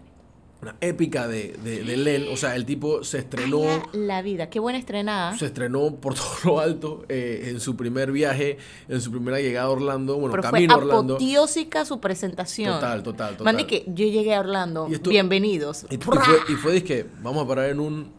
una 0.62 0.76
épica 0.82 1.28
de, 1.28 1.56
de, 1.64 1.84
de 1.84 1.98
Len. 1.98 2.26
O 2.34 2.38
sea, 2.38 2.56
el 2.56 2.66
tipo 2.66 3.04
se 3.04 3.20
estrenó, 3.20 3.62
La 3.94 4.22
vida, 4.24 4.50
qué 4.50 4.60
buena 4.60 4.80
estrenada. 4.80 5.38
se 5.38 5.46
estrenó 5.46 5.96
por 5.96 6.16
todo 6.16 6.26
lo 6.46 6.60
alto 6.60 7.06
eh, 7.10 7.50
en 7.52 7.60
su 7.60 7.76
primer 7.76 8.12
viaje, 8.12 8.58
en 8.90 9.00
su 9.02 9.12
primera 9.12 9.40
llegada 9.40 9.68
a 9.68 9.70
Orlando, 9.70 10.16
bueno, 10.16 10.32
pero 10.32 10.44
fue 10.44 10.52
camino 10.52 10.74
a 10.74 10.78
Orlando. 10.78 11.16
apoteósica 11.16 11.86
su 11.86 12.00
presentación. 12.00 12.74
Total, 12.74 13.04
total, 13.04 13.30
total. 13.38 13.46
Mande 13.46 13.68
que 13.68 13.84
yo 13.88 14.08
llegué 14.08 14.34
a 14.34 14.40
Orlando, 14.40 14.88
Y 14.90 14.96
esto- 14.96 15.10
bienvenidos. 15.12 15.86
Y, 15.90 15.96
y 15.96 15.98
fue, 16.00 16.18
y 16.50 16.54
fue 16.54 16.84
que 16.84 17.06
vamos 17.22 17.46
a 17.46 17.48
parar 17.48 17.70
en 17.70 17.80
un. 17.80 18.12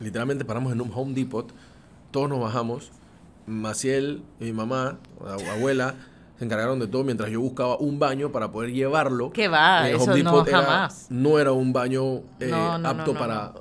Literalmente 0.00 0.44
paramos 0.44 0.72
en 0.72 0.80
un 0.80 0.90
Home 0.92 1.14
Depot. 1.14 1.52
Todos 2.10 2.28
nos 2.28 2.40
bajamos. 2.40 2.90
Maciel 3.46 4.22
mi 4.38 4.52
mamá, 4.52 4.98
la 5.24 5.34
abuela, 5.54 5.94
se 6.42 6.46
encargaron 6.46 6.80
de 6.80 6.88
todo 6.88 7.04
mientras 7.04 7.30
yo 7.30 7.40
buscaba 7.40 7.76
un 7.78 8.00
baño 8.00 8.32
para 8.32 8.50
poder 8.50 8.72
llevarlo. 8.72 9.30
¿Qué 9.30 9.46
va? 9.46 9.88
El 9.88 9.94
Eso 9.94 10.06
no, 10.16 10.44
era- 10.44 10.58
jamás. 10.64 11.06
no 11.08 11.38
era 11.38 11.52
un 11.52 11.72
baño 11.72 12.16
eh, 12.40 12.48
No, 12.50 12.72
no, 12.72 12.78
no, 12.78 12.88
apto 12.88 13.12
no, 13.12 13.18
para. 13.20 13.52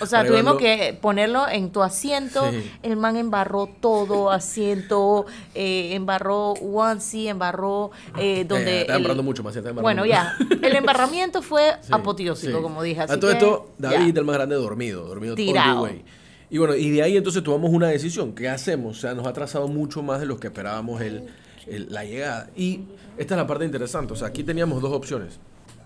O 0.00 0.04
sea, 0.04 0.18
para 0.20 0.28
tuvimos 0.28 0.60
llevarlo. 0.60 0.86
que 0.92 0.98
ponerlo 1.00 1.48
en 1.48 1.70
tu 1.72 1.82
asiento. 1.82 2.50
Sí. 2.50 2.70
El 2.82 2.98
man 2.98 3.16
embarró 3.16 3.70
todo, 3.80 4.30
asiento, 4.30 5.24
eh, 5.54 5.94
embarró 5.94 6.50
onesie, 6.52 7.30
embarró 7.30 7.90
eh, 8.18 8.44
donde... 8.46 8.82
Está 8.82 8.96
embarrando 8.96 9.22
mucho, 9.22 9.42
Maciel, 9.42 9.60
está 9.64 9.70
embarrando 9.70 10.04
Bueno, 10.04 10.36
mucho. 10.38 10.58
ya. 10.60 10.68
El 10.68 10.76
embarramiento 10.76 11.40
fue 11.40 11.72
Sí, 11.80 11.88
apoteósico, 11.90 12.58
sí. 12.58 12.62
como 12.62 12.82
dije. 12.82 13.00
Así 13.00 13.14
a 13.14 13.18
todo 13.18 13.30
que, 13.30 13.36
esto, 13.38 13.70
ya. 13.78 13.92
David, 13.92 14.18
el 14.18 14.24
más 14.26 14.36
grande, 14.36 14.56
dormido, 14.56 15.06
dormido 15.06 15.32
all 15.32 15.36
the 15.38 15.42
Tirado. 15.46 15.82
way. 15.84 16.04
Y 16.50 16.58
bueno, 16.58 16.74
y 16.76 16.90
de 16.90 17.02
ahí 17.02 17.16
entonces 17.16 17.42
tomamos 17.42 17.70
una 17.70 17.88
decisión. 17.88 18.32
¿Qué 18.34 18.46
hacemos? 18.48 18.98
O 18.98 19.00
sea, 19.00 19.14
nos 19.14 19.26
ha 19.26 19.30
atrasado 19.30 19.68
mucho 19.68 20.02
más 20.02 20.20
de 20.20 20.26
lo 20.26 20.38
que 20.38 20.48
esperábamos 20.48 21.00
el, 21.00 21.24
la 21.66 22.04
llegada. 22.04 22.50
Y 22.56 22.80
esta 23.16 23.34
es 23.34 23.38
la 23.38 23.46
parte 23.46 23.64
interesante. 23.64 24.12
O 24.12 24.16
sea, 24.16 24.28
aquí 24.28 24.42
teníamos 24.44 24.80
dos 24.82 24.92
opciones. 24.92 25.38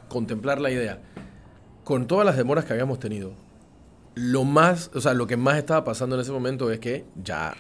Contemplar 0.09 0.61
la 0.61 0.71
idea. 0.71 1.01
Con 1.85 2.07
todas 2.07 2.27
las 2.27 2.37
demoras 2.37 2.65
que 2.65 2.73
habíamos 2.73 2.99
tenido, 2.99 3.33
lo 4.15 4.45
más, 4.45 4.91
o 4.95 5.01
sea, 5.01 5.15
lo 5.15 5.27
que 5.27 5.37
más 5.37 5.57
estaba 5.57 5.85
pasando 5.85 6.17
en 6.17 6.23
ese 6.23 6.33
momento 6.33 6.71
es 6.71 6.79
que 6.79 7.05
ya 7.23 7.55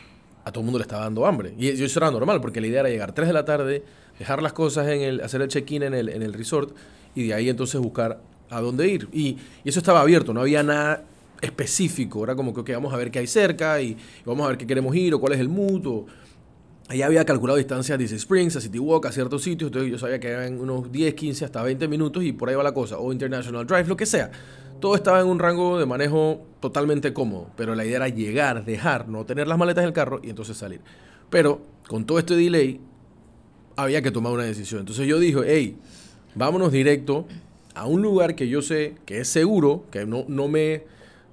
a 0.44 0.52
todo 0.52 0.60
el 0.60 0.64
mundo 0.66 0.78
le 0.78 0.82
estaba 0.82 1.04
dando 1.04 1.26
hambre. 1.26 1.54
Y 1.58 1.68
eso 1.68 1.98
era 1.98 2.10
normal, 2.10 2.40
porque 2.40 2.60
la 2.60 2.66
idea 2.66 2.80
era 2.80 2.88
llegar 2.88 3.12
3 3.12 3.28
de 3.28 3.34
la 3.34 3.44
tarde, 3.44 3.84
dejar 4.18 4.42
las 4.42 4.52
cosas 4.52 4.88
en 4.88 5.00
el, 5.02 5.20
hacer 5.20 5.42
el 5.42 5.48
check-in 5.48 5.82
en 5.82 5.94
el, 5.94 6.08
en 6.08 6.22
el 6.22 6.32
resort 6.32 6.74
y 7.14 7.28
de 7.28 7.34
ahí 7.34 7.48
entonces 7.48 7.80
buscar 7.80 8.20
a 8.50 8.60
dónde 8.60 8.88
ir. 8.88 9.08
Y, 9.12 9.38
eso 9.64 9.78
estaba 9.78 10.00
abierto, 10.00 10.34
no 10.34 10.40
había 10.40 10.62
nada 10.62 11.04
específico. 11.40 12.24
Era 12.24 12.34
como 12.34 12.52
que, 12.52 12.60
ok, 12.60 12.70
vamos 12.72 12.92
a 12.92 12.96
ver 12.96 13.10
qué 13.10 13.20
hay 13.20 13.26
cerca 13.26 13.80
y, 13.80 13.96
vamos 14.24 14.44
a 14.44 14.48
ver 14.48 14.58
qué 14.58 14.66
queremos 14.66 14.94
ir 14.94 15.14
o 15.14 15.20
cuál 15.20 15.34
es 15.34 15.40
el 15.40 15.48
mood. 15.48 16.06
Allá 16.90 17.06
había 17.06 17.24
calculado 17.24 17.56
distancias 17.56 17.94
a 17.94 17.98
Disney 17.98 18.18
Springs, 18.18 18.56
a 18.56 18.60
City 18.60 18.80
Walk, 18.80 19.06
a 19.06 19.12
ciertos 19.12 19.44
sitios, 19.44 19.68
entonces 19.68 19.92
yo 19.92 19.96
sabía 19.96 20.18
que 20.18 20.26
eran 20.26 20.58
unos 20.58 20.90
10, 20.90 21.14
15, 21.14 21.44
hasta 21.44 21.62
20 21.62 21.86
minutos 21.86 22.24
y 22.24 22.32
por 22.32 22.48
ahí 22.48 22.56
va 22.56 22.64
la 22.64 22.74
cosa, 22.74 22.98
o 22.98 23.12
International 23.12 23.64
Drive, 23.64 23.86
lo 23.86 23.96
que 23.96 24.06
sea. 24.06 24.32
Todo 24.80 24.96
estaba 24.96 25.20
en 25.20 25.28
un 25.28 25.38
rango 25.38 25.78
de 25.78 25.86
manejo 25.86 26.44
totalmente 26.58 27.12
cómodo, 27.12 27.52
pero 27.56 27.76
la 27.76 27.84
idea 27.84 27.98
era 27.98 28.08
llegar, 28.08 28.64
dejar, 28.64 29.06
no 29.06 29.24
tener 29.24 29.46
las 29.46 29.56
maletas 29.56 29.82
en 29.82 29.86
el 29.86 29.94
carro 29.94 30.18
y 30.20 30.30
entonces 30.30 30.56
salir. 30.56 30.80
Pero 31.30 31.62
con 31.86 32.06
todo 32.06 32.18
este 32.18 32.34
delay, 32.34 32.80
había 33.76 34.02
que 34.02 34.10
tomar 34.10 34.32
una 34.32 34.42
decisión. 34.42 34.80
Entonces 34.80 35.06
yo 35.06 35.20
dije, 35.20 35.38
hey, 35.46 35.76
vámonos 36.34 36.72
directo 36.72 37.24
a 37.76 37.86
un 37.86 38.02
lugar 38.02 38.34
que 38.34 38.48
yo 38.48 38.62
sé 38.62 38.96
que 39.06 39.20
es 39.20 39.28
seguro, 39.28 39.84
que 39.92 40.06
no, 40.06 40.24
no, 40.26 40.48
me, 40.48 40.82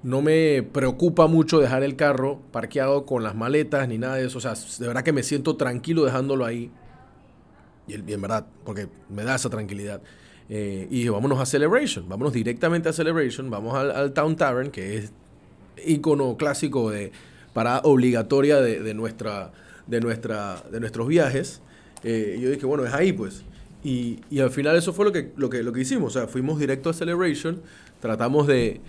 no 0.02 0.22
me 0.22 0.62
preocupa 0.62 1.26
mucho 1.26 1.58
dejar 1.58 1.82
el 1.82 1.96
carro 1.96 2.40
parqueado 2.52 3.04
con 3.04 3.22
las 3.22 3.34
maletas 3.34 3.88
ni 3.88 3.98
nada 3.98 4.16
de 4.16 4.26
eso. 4.26 4.38
O 4.38 4.40
sea, 4.40 4.54
de 4.54 4.86
verdad 4.86 5.02
que 5.02 5.12
me 5.12 5.22
siento 5.22 5.56
tranquilo 5.56 6.04
dejándolo 6.04 6.44
ahí. 6.44 6.70
Y, 7.86 7.94
en 7.94 8.20
verdad, 8.20 8.46
porque 8.64 8.88
me 9.08 9.24
da 9.24 9.34
esa 9.34 9.50
tranquilidad. 9.50 10.00
Eh, 10.48 10.86
y 10.90 10.98
dije, 10.98 11.10
vámonos 11.10 11.40
a 11.40 11.46
Celebration, 11.46 12.08
vámonos 12.08 12.32
directamente 12.32 12.88
a 12.88 12.92
Celebration, 12.92 13.50
vamos 13.50 13.74
al, 13.74 13.90
al 13.90 14.12
Town 14.12 14.36
Tavern, 14.36 14.70
que 14.70 14.96
es 14.96 15.12
icono 15.84 16.36
clásico 16.36 16.90
de 16.90 17.12
parada 17.52 17.80
obligatoria 17.84 18.60
de, 18.60 18.80
de 18.80 18.94
nuestra, 18.94 19.52
de, 19.86 20.00
nuestra, 20.00 20.62
de 20.70 20.80
nuestros 20.80 21.08
viajes. 21.08 21.60
Eh, 22.04 22.36
y 22.38 22.42
yo 22.42 22.50
dije, 22.50 22.66
bueno, 22.66 22.84
es 22.84 22.94
ahí 22.94 23.12
pues. 23.12 23.42
Y, 23.82 24.20
y 24.30 24.40
al 24.40 24.50
final 24.50 24.76
eso 24.76 24.92
fue 24.92 25.04
lo 25.04 25.12
que, 25.12 25.32
lo, 25.36 25.50
que, 25.50 25.62
lo 25.62 25.72
que 25.72 25.80
hicimos. 25.80 26.16
O 26.16 26.18
sea, 26.20 26.28
fuimos 26.28 26.58
directo 26.58 26.90
a 26.90 26.94
Celebration, 26.94 27.60
tratamos 28.00 28.46
de, 28.46 28.80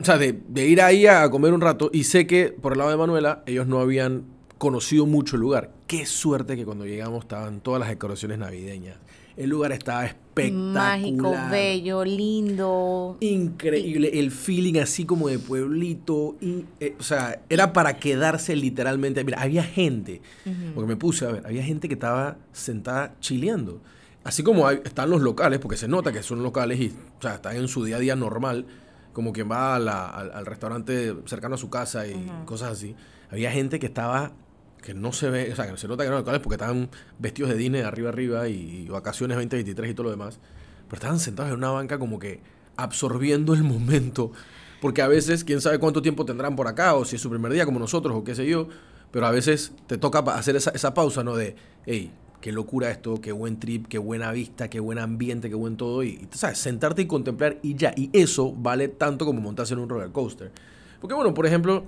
o 0.00 0.04
sea, 0.04 0.16
de, 0.18 0.40
de 0.48 0.66
ir 0.66 0.80
ahí 0.80 1.06
a 1.06 1.28
comer 1.30 1.52
un 1.52 1.60
rato. 1.60 1.90
Y 1.92 2.04
sé 2.04 2.26
que 2.26 2.48
por 2.48 2.72
el 2.72 2.78
lado 2.78 2.90
de 2.90 2.96
Manuela, 2.96 3.42
ellos 3.46 3.66
no 3.66 3.80
habían 3.80 4.24
conocido 4.58 5.06
mucho 5.06 5.36
el 5.36 5.42
lugar. 5.42 5.72
Qué 5.86 6.06
suerte 6.06 6.56
que 6.56 6.64
cuando 6.64 6.86
llegamos 6.86 7.22
estaban 7.24 7.60
todas 7.60 7.80
las 7.80 7.88
decoraciones 7.88 8.38
navideñas. 8.38 8.96
El 9.36 9.48
lugar 9.50 9.72
estaba 9.72 10.04
espectacular. 10.04 10.98
Mágico, 10.98 11.34
bello, 11.50 12.04
lindo. 12.04 13.16
Increíble, 13.20 14.10
el 14.20 14.30
feeling 14.30 14.78
así 14.80 15.04
como 15.06 15.28
de 15.28 15.38
pueblito. 15.38 16.36
y, 16.40 16.64
eh, 16.80 16.94
o 16.98 17.02
sea, 17.02 17.40
era 17.48 17.72
para 17.72 17.96
quedarse 17.96 18.54
literalmente. 18.56 19.24
Mira, 19.24 19.40
había 19.40 19.62
gente, 19.62 20.20
porque 20.74 20.88
me 20.88 20.96
puse 20.96 21.24
a 21.26 21.32
ver, 21.32 21.46
había 21.46 21.62
gente 21.62 21.88
que 21.88 21.94
estaba 21.94 22.36
sentada 22.52 23.14
chileando. 23.20 23.80
Así 24.24 24.42
como 24.42 24.66
hay- 24.66 24.80
están 24.84 25.08
los 25.08 25.22
locales, 25.22 25.58
porque 25.60 25.78
se 25.78 25.88
nota 25.88 26.12
que 26.12 26.22
son 26.22 26.42
locales 26.42 26.78
y 26.78 26.88
o 27.18 27.22
sea, 27.22 27.36
están 27.36 27.56
en 27.56 27.68
su 27.68 27.84
día 27.84 27.96
a 27.96 28.00
día 28.00 28.16
normal, 28.16 28.66
como 29.12 29.32
quien 29.32 29.50
va 29.50 29.74
a 29.76 29.78
la- 29.78 30.08
al, 30.08 30.32
al 30.32 30.46
restaurante 30.46 31.14
cercano 31.26 31.54
a 31.56 31.58
su 31.58 31.70
casa 31.70 32.06
y 32.06 32.12
cosas 32.46 32.72
así. 32.72 32.94
Había 33.30 33.50
gente 33.52 33.78
que 33.78 33.86
estaba 33.86 34.32
que 34.82 34.94
no 34.94 35.12
se 35.12 35.28
ve, 35.28 35.52
o 35.52 35.56
sea, 35.56 35.70
que 35.70 35.76
se 35.76 35.86
nota 35.88 36.02
que 36.04 36.08
eran 36.08 36.20
locales 36.20 36.40
porque 36.40 36.54
estaban 36.54 36.88
vestidos 37.18 37.50
de 37.50 37.56
Disney 37.58 37.82
de 37.82 37.86
arriba 37.86 38.08
arriba 38.08 38.48
y, 38.48 38.84
y 38.84 38.88
vacaciones 38.88 39.36
2023 39.36 39.90
y 39.90 39.94
todo 39.94 40.04
lo 40.04 40.10
demás. 40.10 40.38
Pero 40.88 40.96
estaban 40.96 41.18
sentados 41.20 41.52
en 41.52 41.58
una 41.58 41.70
banca 41.70 41.98
como 41.98 42.18
que 42.18 42.40
absorbiendo 42.76 43.54
el 43.54 43.62
momento. 43.62 44.32
Porque 44.80 45.02
a 45.02 45.08
veces, 45.08 45.44
quién 45.44 45.60
sabe 45.60 45.78
cuánto 45.78 46.00
tiempo 46.00 46.24
tendrán 46.24 46.56
por 46.56 46.66
acá, 46.66 46.94
o 46.94 47.04
si 47.04 47.16
es 47.16 47.22
su 47.22 47.28
primer 47.28 47.52
día 47.52 47.66
como 47.66 47.78
nosotros, 47.78 48.16
o 48.16 48.24
qué 48.24 48.34
sé 48.34 48.46
yo. 48.46 48.68
Pero 49.10 49.26
a 49.26 49.30
veces 49.30 49.72
te 49.86 49.98
toca 49.98 50.20
hacer 50.20 50.56
esa, 50.56 50.70
esa 50.70 50.94
pausa, 50.94 51.22
¿no? 51.22 51.36
De, 51.36 51.54
hey, 51.84 52.10
qué 52.40 52.52
locura 52.52 52.90
esto, 52.90 53.20
qué 53.20 53.32
buen 53.32 53.58
trip, 53.60 53.86
qué 53.88 53.98
buena 53.98 54.32
vista, 54.32 54.68
qué 54.68 54.80
buen 54.80 54.98
ambiente, 54.98 55.48
qué 55.48 55.54
buen 55.54 55.76
todo. 55.76 56.02
Y, 56.02 56.08
y, 56.08 56.28
¿sabes? 56.32 56.58
Sentarte 56.58 57.02
y 57.02 57.06
contemplar 57.06 57.58
y 57.62 57.74
ya. 57.74 57.92
Y 57.96 58.10
eso 58.12 58.52
vale 58.52 58.88
tanto 58.88 59.24
como 59.26 59.40
montarse 59.40 59.74
en 59.74 59.80
un 59.80 59.88
roller 59.88 60.10
coaster. 60.10 60.50
Porque, 61.00 61.14
bueno, 61.14 61.32
por 61.34 61.46
ejemplo, 61.46 61.84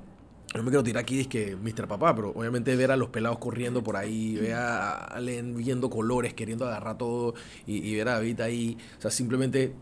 no 0.54 0.62
me 0.62 0.68
quiero 0.70 0.82
tirar 0.82 1.02
aquí, 1.02 1.24
que 1.24 1.56
Mr. 1.56 1.88
Papá, 1.88 2.14
pero 2.14 2.30
obviamente 2.30 2.74
ver 2.76 2.90
a 2.90 2.96
los 2.96 3.08
pelados 3.08 3.38
corriendo 3.38 3.82
por 3.82 3.96
ahí, 3.96 4.36
ver 4.36 4.54
a 4.54 4.96
Allen 5.04 5.56
viendo 5.56 5.88
colores, 5.88 6.34
queriendo 6.34 6.66
agarrar 6.66 6.98
todo, 6.98 7.34
y, 7.66 7.76
y 7.88 7.96
ver 7.96 8.08
a 8.08 8.12
David 8.14 8.40
ahí, 8.42 8.76
o 8.98 9.00
sea, 9.00 9.10
simplemente 9.10 9.72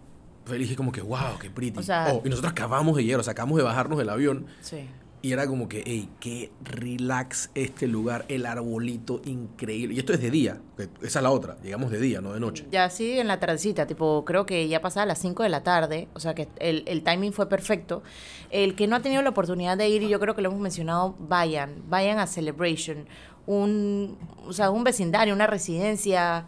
feliz 0.44 0.70
y 0.70 0.76
como 0.76 0.92
que, 0.92 1.00
wow, 1.00 1.38
qué 1.40 1.50
pretty. 1.50 1.78
O 1.80 1.82
sea- 1.82 2.12
Oh, 2.12 2.22
y 2.24 2.28
nosotros 2.28 2.52
acabamos 2.52 2.96
de 2.96 3.04
llegar, 3.04 3.18
o 3.20 3.22
sea, 3.24 3.32
acabamos 3.32 3.58
de 3.58 3.64
bajarnos 3.64 3.98
del 3.98 4.08
avión, 4.10 4.46
Sí. 4.60 4.78
Y 5.22 5.32
era 5.32 5.46
como 5.46 5.68
que, 5.68 5.82
hey, 5.84 6.08
qué 6.18 6.50
relax 6.62 7.50
este 7.54 7.86
lugar, 7.86 8.24
el 8.28 8.46
arbolito 8.46 9.20
increíble. 9.24 9.94
Y 9.94 9.98
esto 9.98 10.14
es 10.14 10.20
de 10.20 10.30
día, 10.30 10.60
esa 11.02 11.18
es 11.18 11.22
la 11.22 11.30
otra, 11.30 11.58
llegamos 11.62 11.90
de 11.90 12.00
día, 12.00 12.20
no 12.20 12.32
de 12.32 12.40
noche. 12.40 12.66
Ya 12.70 12.88
sí, 12.88 13.18
en 13.18 13.28
la 13.28 13.38
tardecita, 13.38 13.86
tipo, 13.86 14.24
creo 14.24 14.46
que 14.46 14.66
ya 14.68 14.80
pasaba 14.80 15.04
las 15.04 15.18
5 15.18 15.42
de 15.42 15.48
la 15.50 15.62
tarde, 15.62 16.08
o 16.14 16.20
sea 16.20 16.34
que 16.34 16.48
el, 16.58 16.84
el 16.86 17.02
timing 17.02 17.32
fue 17.32 17.48
perfecto. 17.48 18.02
El 18.50 18.74
que 18.74 18.86
no 18.86 18.96
ha 18.96 19.00
tenido 19.00 19.20
la 19.22 19.30
oportunidad 19.30 19.76
de 19.76 19.88
ir, 19.88 20.02
y 20.02 20.08
yo 20.08 20.20
creo 20.20 20.34
que 20.34 20.42
lo 20.42 20.48
hemos 20.48 20.60
mencionado, 20.60 21.14
vayan, 21.18 21.82
vayan 21.88 22.18
a 22.18 22.26
Celebration, 22.26 23.06
un, 23.46 24.16
o 24.46 24.52
sea, 24.52 24.70
un 24.70 24.84
vecindario, 24.84 25.34
una 25.34 25.46
residencia 25.46 26.46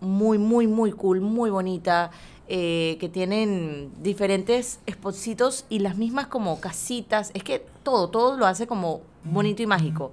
muy, 0.00 0.36
muy, 0.36 0.66
muy 0.66 0.92
cool, 0.92 1.20
muy 1.20 1.48
bonita, 1.48 2.10
eh, 2.50 2.96
que 2.98 3.10
tienen 3.10 3.92
diferentes 4.02 4.80
spotsitos 4.90 5.66
y 5.68 5.80
las 5.80 5.98
mismas 5.98 6.28
como 6.28 6.60
casitas, 6.60 7.30
es 7.34 7.42
que 7.42 7.66
todo, 7.88 8.08
todo 8.10 8.36
lo 8.36 8.46
hace 8.46 8.66
como 8.66 9.00
bonito 9.24 9.62
y 9.62 9.66
mágico. 9.66 10.12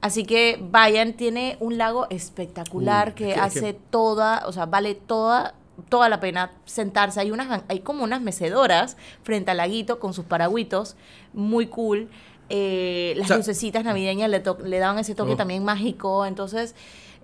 Así 0.00 0.24
que 0.24 0.58
vayan, 0.60 1.12
tiene 1.12 1.56
un 1.60 1.78
lago 1.78 2.06
espectacular 2.10 3.14
que 3.14 3.28
es 3.30 3.34
que- 3.34 3.40
es 3.40 3.46
hace 3.46 3.60
que- 3.74 3.80
toda, 3.90 4.42
o 4.46 4.52
sea, 4.52 4.66
vale 4.66 4.94
toda 4.94 5.54
toda 5.88 6.08
la 6.08 6.20
pena 6.20 6.52
sentarse. 6.66 7.18
Hay 7.20 7.30
unas 7.30 7.62
hay 7.68 7.80
como 7.80 8.04
unas 8.04 8.20
mecedoras 8.20 8.96
frente 9.22 9.50
al 9.52 9.56
laguito 9.56 9.98
con 10.00 10.12
sus 10.12 10.24
paragüitos, 10.26 10.96
muy 11.32 11.66
cool. 11.66 12.08
Eh, 12.50 13.14
las 13.16 13.24
O 13.26 13.28
sea- 13.28 13.36
lucecitas 13.38 13.82
navideñas 13.84 14.28
le, 14.28 14.40
to- 14.40 14.58
le 14.64 14.78
daban 14.78 14.98
ese 14.98 15.14
toque 15.14 15.32
Oh. 15.32 15.36
también 15.36 15.64
mágico. 15.64 16.26
Entonces, 16.26 16.74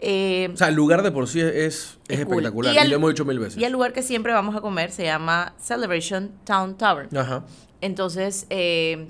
eh, 0.00 0.48
O 0.54 0.56
sea, 0.56 0.68
el 0.68 0.74
lugar 0.76 1.02
de 1.02 1.10
por 1.12 1.28
sí 1.28 1.40
es, 1.40 1.48
es 1.54 1.98
Es 2.08 2.24
cool. 2.24 2.36
espectacular. 2.38 2.86
Y 2.86 2.88
lo 2.88 2.96
hemos 2.96 3.10
dicho 3.10 3.24
mil 3.26 3.38
veces. 3.38 3.58
y 3.60 3.64
el 3.64 3.72
lugar 3.72 3.92
que 3.92 4.02
siempre 4.02 4.32
vamos 4.32 4.56
a 4.56 4.60
comer 4.62 4.90
se 4.92 5.04
llama 5.04 5.52
Celebration 5.58 6.30
Town 6.44 6.74
Tavern. 6.76 7.14
Ajá. 7.16 7.44
Entonces, 7.82 8.46
eh, 8.50 9.08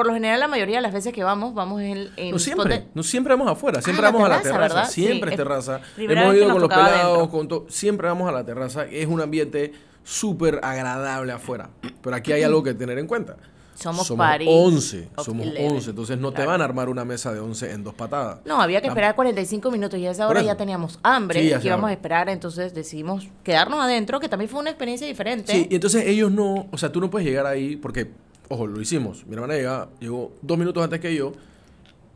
por 0.00 0.06
lo 0.06 0.14
general, 0.14 0.40
la 0.40 0.48
mayoría 0.48 0.76
de 0.76 0.80
las 0.82 0.94
veces 0.94 1.12
que 1.12 1.22
vamos, 1.22 1.52
vamos 1.52 1.82
en, 1.82 2.08
en 2.16 2.30
No 2.30 2.38
siempre, 2.38 2.78
de- 2.78 2.86
no 2.94 3.02
siempre 3.02 3.34
vamos 3.34 3.52
afuera, 3.52 3.82
siempre 3.82 4.02
la 4.02 4.10
vamos 4.10 4.26
a 4.26 4.30
la 4.30 4.40
terraza, 4.40 4.84
siempre 4.86 5.28
Sí, 5.30 5.34
es 5.34 5.36
terraza. 5.36 5.80
Hemos 5.98 6.32
que 6.32 6.38
ido 6.38 6.50
con 6.50 6.60
los 6.62 6.70
pelados, 6.70 7.28
con 7.28 7.48
todo, 7.48 7.66
siempre 7.68 8.08
vamos 8.08 8.26
a 8.26 8.32
la 8.32 8.42
terraza, 8.46 8.86
es 8.86 9.06
un 9.06 9.20
ambiente 9.20 9.74
súper 10.02 10.58
agradable 10.62 11.32
afuera. 11.32 11.68
Pero 12.00 12.16
aquí 12.16 12.32
hay 12.32 12.42
algo 12.44 12.62
que 12.62 12.72
tener 12.72 12.98
en 12.98 13.06
cuenta. 13.06 13.36
Somos 13.74 14.06
somos 14.06 14.26
party 14.26 14.46
11, 14.48 15.08
of 15.16 15.24
somos 15.26 15.46
11, 15.46 15.66
11, 15.68 15.90
entonces 15.90 16.18
no 16.18 16.32
te 16.32 16.44
van 16.46 16.62
a 16.62 16.64
armar 16.64 16.88
una 16.88 17.04
mesa 17.04 17.32
de 17.34 17.40
11 17.40 17.72
en 17.72 17.84
dos 17.84 17.92
patadas. 17.94 18.38
No, 18.46 18.60
había 18.62 18.80
que 18.80 18.86
La- 18.86 18.92
esperar 18.94 19.14
45 19.14 19.70
minutos 19.70 19.98
y 19.98 20.06
a 20.06 20.10
esa 20.12 20.28
hora 20.28 20.40
ya 20.42 20.54
teníamos 20.56 20.98
hambre 21.02 21.40
Sí, 21.42 21.46
y 21.54 21.60
se 21.60 21.66
íbamos 21.66 21.90
a 21.90 21.92
esperar, 21.92 22.28
entonces 22.30 22.72
decidimos 22.74 23.28
quedarnos 23.44 23.80
adentro, 23.82 24.18
que 24.18 24.30
también 24.30 24.48
fue 24.48 24.60
una 24.60 24.70
experiencia 24.70 25.06
diferente. 25.06 25.52
Sí, 25.52 25.66
y 25.70 25.74
entonces 25.74 26.06
ellos 26.06 26.30
no, 26.30 26.66
o 26.70 26.78
sea, 26.78 26.90
tú 26.92 27.00
no 27.00 27.10
puedes 27.10 27.26
llegar 27.26 27.44
ahí 27.46 27.76
porque, 27.76 28.10
ojo, 28.50 28.66
lo 28.66 28.80
hicimos. 28.80 29.24
Mi 29.26 29.34
hermana 29.34 29.54
llega, 29.54 29.88
llegó 30.00 30.32
dos 30.42 30.58
minutos 30.58 30.82
antes 30.82 30.98
que 31.00 31.14
yo 31.14 31.32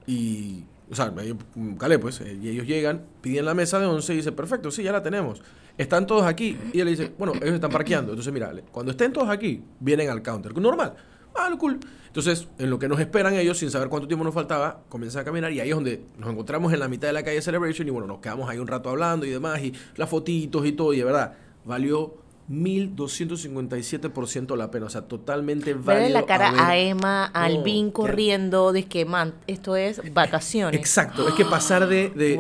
y, 0.07 0.65
o 0.91 0.95
sea, 0.95 1.13
mm, 1.55 1.75
calé 1.77 1.99
pues, 1.99 2.21
eh, 2.21 2.37
y 2.43 2.49
ellos 2.49 2.67
llegan, 2.67 3.03
piden 3.23 3.45
la 3.45 3.55
mesa 3.55 3.79
de 3.79 3.87
11 3.87 4.13
y 4.13 4.17
dice, 4.17 4.33
perfecto, 4.33 4.71
sí, 4.71 4.83
ya 4.83 4.93
la 4.93 5.03
tenemos. 5.03 5.41
Están 5.79 6.07
todos 6.07 6.25
aquí. 6.25 6.59
Y 6.73 6.81
él 6.81 6.87
le 6.87 6.91
dice, 6.91 7.13
bueno, 7.17 7.35
ellos 7.37 7.55
están 7.55 7.71
parqueando. 7.71 8.13
Entonces, 8.13 8.33
mira, 8.33 8.53
cuando 8.73 8.91
estén 8.91 9.13
todos 9.13 9.29
aquí, 9.29 9.63
vienen 9.79 10.11
al 10.11 10.23
counter. 10.23 10.57
Normal. 10.61 10.95
Ah, 11.37 11.49
lo 11.49 11.57
cool. 11.57 11.79
Entonces, 12.07 12.49
en 12.59 12.71
lo 12.71 12.79
que 12.79 12.89
nos 12.89 12.99
esperan 12.99 13.35
ellos, 13.35 13.59
sin 13.59 13.71
saber 13.71 13.89
cuánto 13.89 14.09
tiempo 14.09 14.25
nos 14.25 14.35
faltaba, 14.35 14.83
comienzan 14.89 15.23
a 15.23 15.25
caminar 15.25 15.53
y 15.53 15.61
ahí 15.61 15.71
es 15.71 15.75
donde 15.75 16.05
nos 16.19 16.31
encontramos 16.31 16.73
en 16.73 16.81
la 16.81 16.89
mitad 16.89 17.09
de 17.09 17.13
la 17.13 17.23
calle 17.23 17.43
Celebration 17.43 17.87
y 17.87 17.91
bueno, 17.91 18.07
nos 18.07 18.19
quedamos 18.19 18.49
ahí 18.49 18.59
un 18.59 18.69
rato 18.69 18.91
hablando 18.91 19.25
y 19.27 19.31
demás 19.31 19.61
y 19.61 19.73
las 19.97 20.09
fotitos 20.09 20.65
y 20.65 20.73
todo 20.73 20.93
y 20.93 20.99
de 20.99 21.05
verdad, 21.05 21.35
valió 21.65 22.24
1257% 22.51 24.57
la 24.57 24.71
pena, 24.71 24.87
o 24.87 24.91
sea, 24.91 25.03
totalmente 25.03 25.75
válido. 25.75 26.09
la 26.11 26.27
cara 26.27 26.49
haber- 26.49 26.61
a 26.61 26.77
Emma, 26.77 27.27
a 27.33 27.49
No, 27.49 27.59
Alvin 27.59 27.91
corriendo, 27.91 28.73
de 28.73 28.85
que, 28.87 29.05
man, 29.05 29.35
esto 29.47 29.77
es 29.77 30.01
vacaciones. 30.13 30.79
Exacto, 30.79 31.27
es 31.29 31.35
que 31.35 31.45
pasar 31.45 31.87
de, 31.89 32.11
de, 32.11 32.37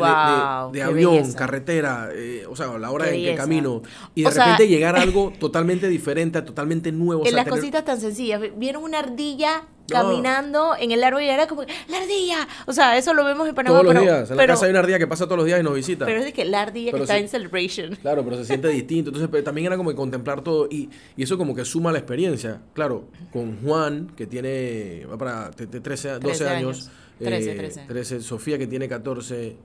de- 0.72 0.82
avión, 0.82 1.12
belleza. 1.14 1.38
carretera, 1.38 2.08
eh, 2.12 2.44
o 2.48 2.56
sea, 2.56 2.66
la 2.78 2.90
hora 2.90 3.08
en 3.10 3.22
que 3.24 3.34
camino, 3.34 3.82
y 4.14 4.22
de 4.22 4.28
O 4.28 4.32
sea- 4.32 4.44
repente 4.44 4.68
llegar 4.68 4.96
a 4.96 5.02
algo 5.02 5.32
totalmente 5.38 5.88
diferente, 5.88 6.40
totalmente 6.42 6.92
nuevo. 6.92 7.22
o 7.22 7.24
en 7.24 7.30
sea, 7.30 7.36
las 7.36 7.44
tener- 7.46 7.60
cositas 7.60 7.84
tan 7.84 8.00
sencillas. 8.00 8.40
Vieron 8.56 8.84
una 8.84 8.98
ardilla 9.00 9.64
Caminando 9.88 10.74
en 10.78 10.90
el 10.92 11.04
árbol 11.04 11.22
y 11.22 11.28
era 11.28 11.46
como, 11.46 11.62
¡la 11.62 11.96
ardilla! 11.98 12.48
O 12.66 12.72
sea, 12.72 12.96
eso 12.96 13.12
lo 13.14 13.24
vemos 13.24 13.48
en 13.48 13.54
Panamá. 13.54 13.74
todos 13.80 13.84
los 13.84 13.92
pero, 13.94 14.02
días. 14.04 14.30
En 14.30 14.36
la 14.36 14.42
pero, 14.42 14.52
casa 14.54 14.64
hay 14.66 14.70
una 14.70 14.78
ardilla 14.80 14.98
que 14.98 15.06
pasa 15.06 15.24
todos 15.26 15.36
los 15.38 15.46
días 15.46 15.60
y 15.60 15.62
nos 15.62 15.74
visita. 15.74 16.04
pero 16.06 16.18
es 16.20 16.24
de 16.24 16.32
que 16.32 16.44
la 16.44 16.62
ardilla 16.62 16.90
Pero 16.92 16.98
que 16.98 17.02
está 17.04 17.14
sí. 17.16 17.22
en 17.22 17.28
Celebration. 17.28 17.96
Claro, 17.96 18.24
pero 18.24 18.36
se 18.36 18.44
siente 18.46 18.68
distinto. 18.70 19.10
Entonces, 19.10 19.28
pero 19.30 19.44
también 19.44 19.66
era 19.66 19.76
como 19.76 19.90
que 19.90 19.96
contemplar 19.96 20.42
todo 20.42 20.66
y, 20.70 20.88
y 21.16 21.22
eso 21.22 21.36
como 21.38 21.54
que 21.54 21.64
suma 21.64 21.92
la 21.92 21.98
experiencia. 21.98 22.60
Claro, 22.72 23.04
con 23.32 23.58
Juan, 23.62 24.12
que 24.16 24.26
tiene, 24.26 25.06
va 25.10 25.18
para 25.18 25.50
te- 25.50 25.66
te- 25.66 25.80
13, 25.80 26.08
12 26.08 26.20
13 26.20 26.48
años. 26.48 26.76
años. 26.88 26.90
13, 27.18 27.52
eh, 27.52 27.84
13. 27.86 28.20
Sofía, 28.22 28.58
que 28.58 28.66
tiene 28.66 28.88
14. 28.88 29.56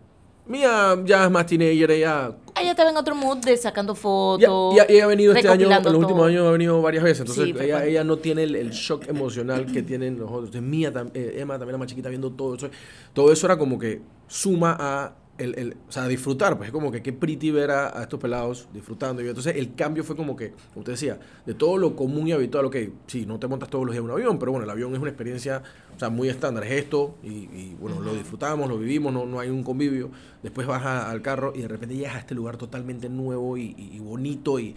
Mía 0.49 0.97
ya 1.05 1.25
es 1.25 1.31
más 1.31 1.45
teenager, 1.45 1.91
ella... 1.91 2.31
Ella 2.59 2.71
estaba 2.71 2.89
en 2.89 2.97
otro 2.97 3.13
mood 3.15 3.37
de 3.37 3.55
sacando 3.55 3.93
Ya, 3.93 3.99
fotos. 4.01 4.75
ya- 4.75 4.85
ella 4.89 5.03
ha 5.03 5.07
venido 5.07 5.31
este 5.33 5.47
año, 5.47 5.67
en 5.71 5.83
los 5.83 5.93
últimos 5.93 6.09
todo. 6.17 6.23
años 6.25 6.47
ha 6.47 6.51
venido 6.51 6.81
varias 6.81 7.03
veces. 7.03 7.19
Entonces, 7.21 7.45
Sí, 7.45 7.63
ella, 7.63 7.85
ella 7.85 8.03
no 8.03 8.17
tiene 8.17 8.43
el, 8.43 8.55
el 8.55 8.71
shock 8.71 9.07
emocional 9.07 9.67
que 9.71 9.83
tienen 9.83 10.17
los 10.19 10.27
otros. 10.27 10.45
Entonces, 10.47 10.63
Mía, 10.63 10.91
tam- 10.91 11.11
eh, 11.13 11.35
Emma 11.37 11.53
también 11.59 11.73
la 11.73 11.77
más 11.77 11.87
chiquita 11.87 12.09
viendo 12.09 12.31
todo 12.31 12.55
eso. 12.55 12.69
Todo 13.13 13.31
eso 13.31 13.45
era 13.45 13.57
como 13.59 13.77
que 13.77 14.01
suma 14.27 14.75
a 14.79 15.13
el, 15.39 15.57
el- 15.57 15.77
o 15.87 15.91
sea, 15.91 16.07
disfrutar, 16.07 16.57
pues 16.57 16.67
es 16.67 16.71
como 16.73 16.91
que 16.91 17.01
qué 17.01 17.11
pretty 17.13 17.49
ver 17.51 17.71
a, 17.71 17.97
a 17.99 18.03
estos 18.03 18.19
pelados 18.19 18.67
disfrutando. 18.73 19.21
Y 19.23 19.27
entonces 19.27 19.55
el 19.55 19.73
cambio 19.73 20.03
fue 20.03 20.15
como 20.15 20.35
que, 20.35 20.53
como 20.73 20.83
te 20.83 20.91
decía, 20.91 21.19
de 21.45 21.53
todo 21.53 21.77
lo 21.77 21.95
común 21.95 22.27
y 22.27 22.31
habitual, 22.33 22.65
ok, 22.65 22.75
sí, 23.07 23.25
no 23.25 23.39
te 23.39 23.47
montas 23.47 23.69
todos 23.69 23.85
los 23.85 23.93
días 23.93 23.99
en 24.03 24.05
un 24.05 24.11
avión, 24.11 24.37
pero 24.37 24.51
bueno, 24.51 24.65
el 24.65 24.69
avión 24.69 24.93
es 24.93 24.99
una 24.99 25.09
experiencia, 25.09 25.63
o 25.95 25.99
sea, 25.99 26.09
muy 26.09 26.29
estándar, 26.29 26.63
es 26.65 26.71
esto, 26.71 27.15
y, 27.23 27.29
y, 27.29 27.77
bueno, 27.79 27.99
lo 28.01 28.13
disfrutamos, 28.13 28.69
lo 28.69 28.77
vivimos, 28.77 29.11
no, 29.11 29.25
no 29.25 29.39
hay 29.39 29.49
un 29.49 29.63
convivio. 29.63 30.11
Después 30.43 30.67
vas 30.67 30.85
a- 30.85 31.09
al 31.09 31.21
carro 31.21 31.53
y 31.55 31.61
de 31.61 31.67
repente 31.67 31.95
llegas 31.95 32.15
a 32.15 32.19
este 32.19 32.35
lugar 32.35 32.57
totalmente 32.57 33.09
nuevo 33.09 33.57
y, 33.57 33.73
y- 33.77 33.95
y 33.95 33.99
bonito 33.99 34.59
y, 34.59 34.75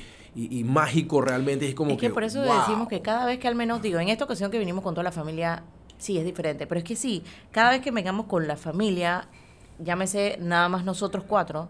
mágico 0.64 1.20
realmente. 1.20 1.68
Es 1.68 1.74
como 1.74 1.92
es 1.92 1.98
que, 1.98 2.10
por 2.10 2.24
eso 2.24 2.40
wow. 2.42 2.60
decimos 2.60 2.88
que 2.88 3.02
cada 3.02 3.26
vez 3.26 3.38
que 3.38 3.48
al 3.48 3.54
menos 3.54 3.82
digo, 3.82 3.98
en 3.98 4.08
esta 4.08 4.24
ocasión 4.24 4.50
que 4.50 4.58
vinimos 4.58 4.82
con 4.82 4.94
toda 4.94 5.04
la 5.04 5.12
familia, 5.12 5.62
sí 5.98 6.18
es 6.18 6.24
diferente, 6.24 6.66
pero 6.66 6.78
es 6.78 6.84
que 6.84 6.96
sí, 6.96 7.22
cada 7.50 7.70
vez 7.70 7.80
que 7.80 7.90
vengamos 7.90 8.26
con 8.26 8.46
la 8.48 8.56
familia, 8.56 9.28
llámese 9.82 10.36
nada 10.40 10.68
más 10.68 10.84
nosotros 10.84 11.24
cuatro, 11.26 11.68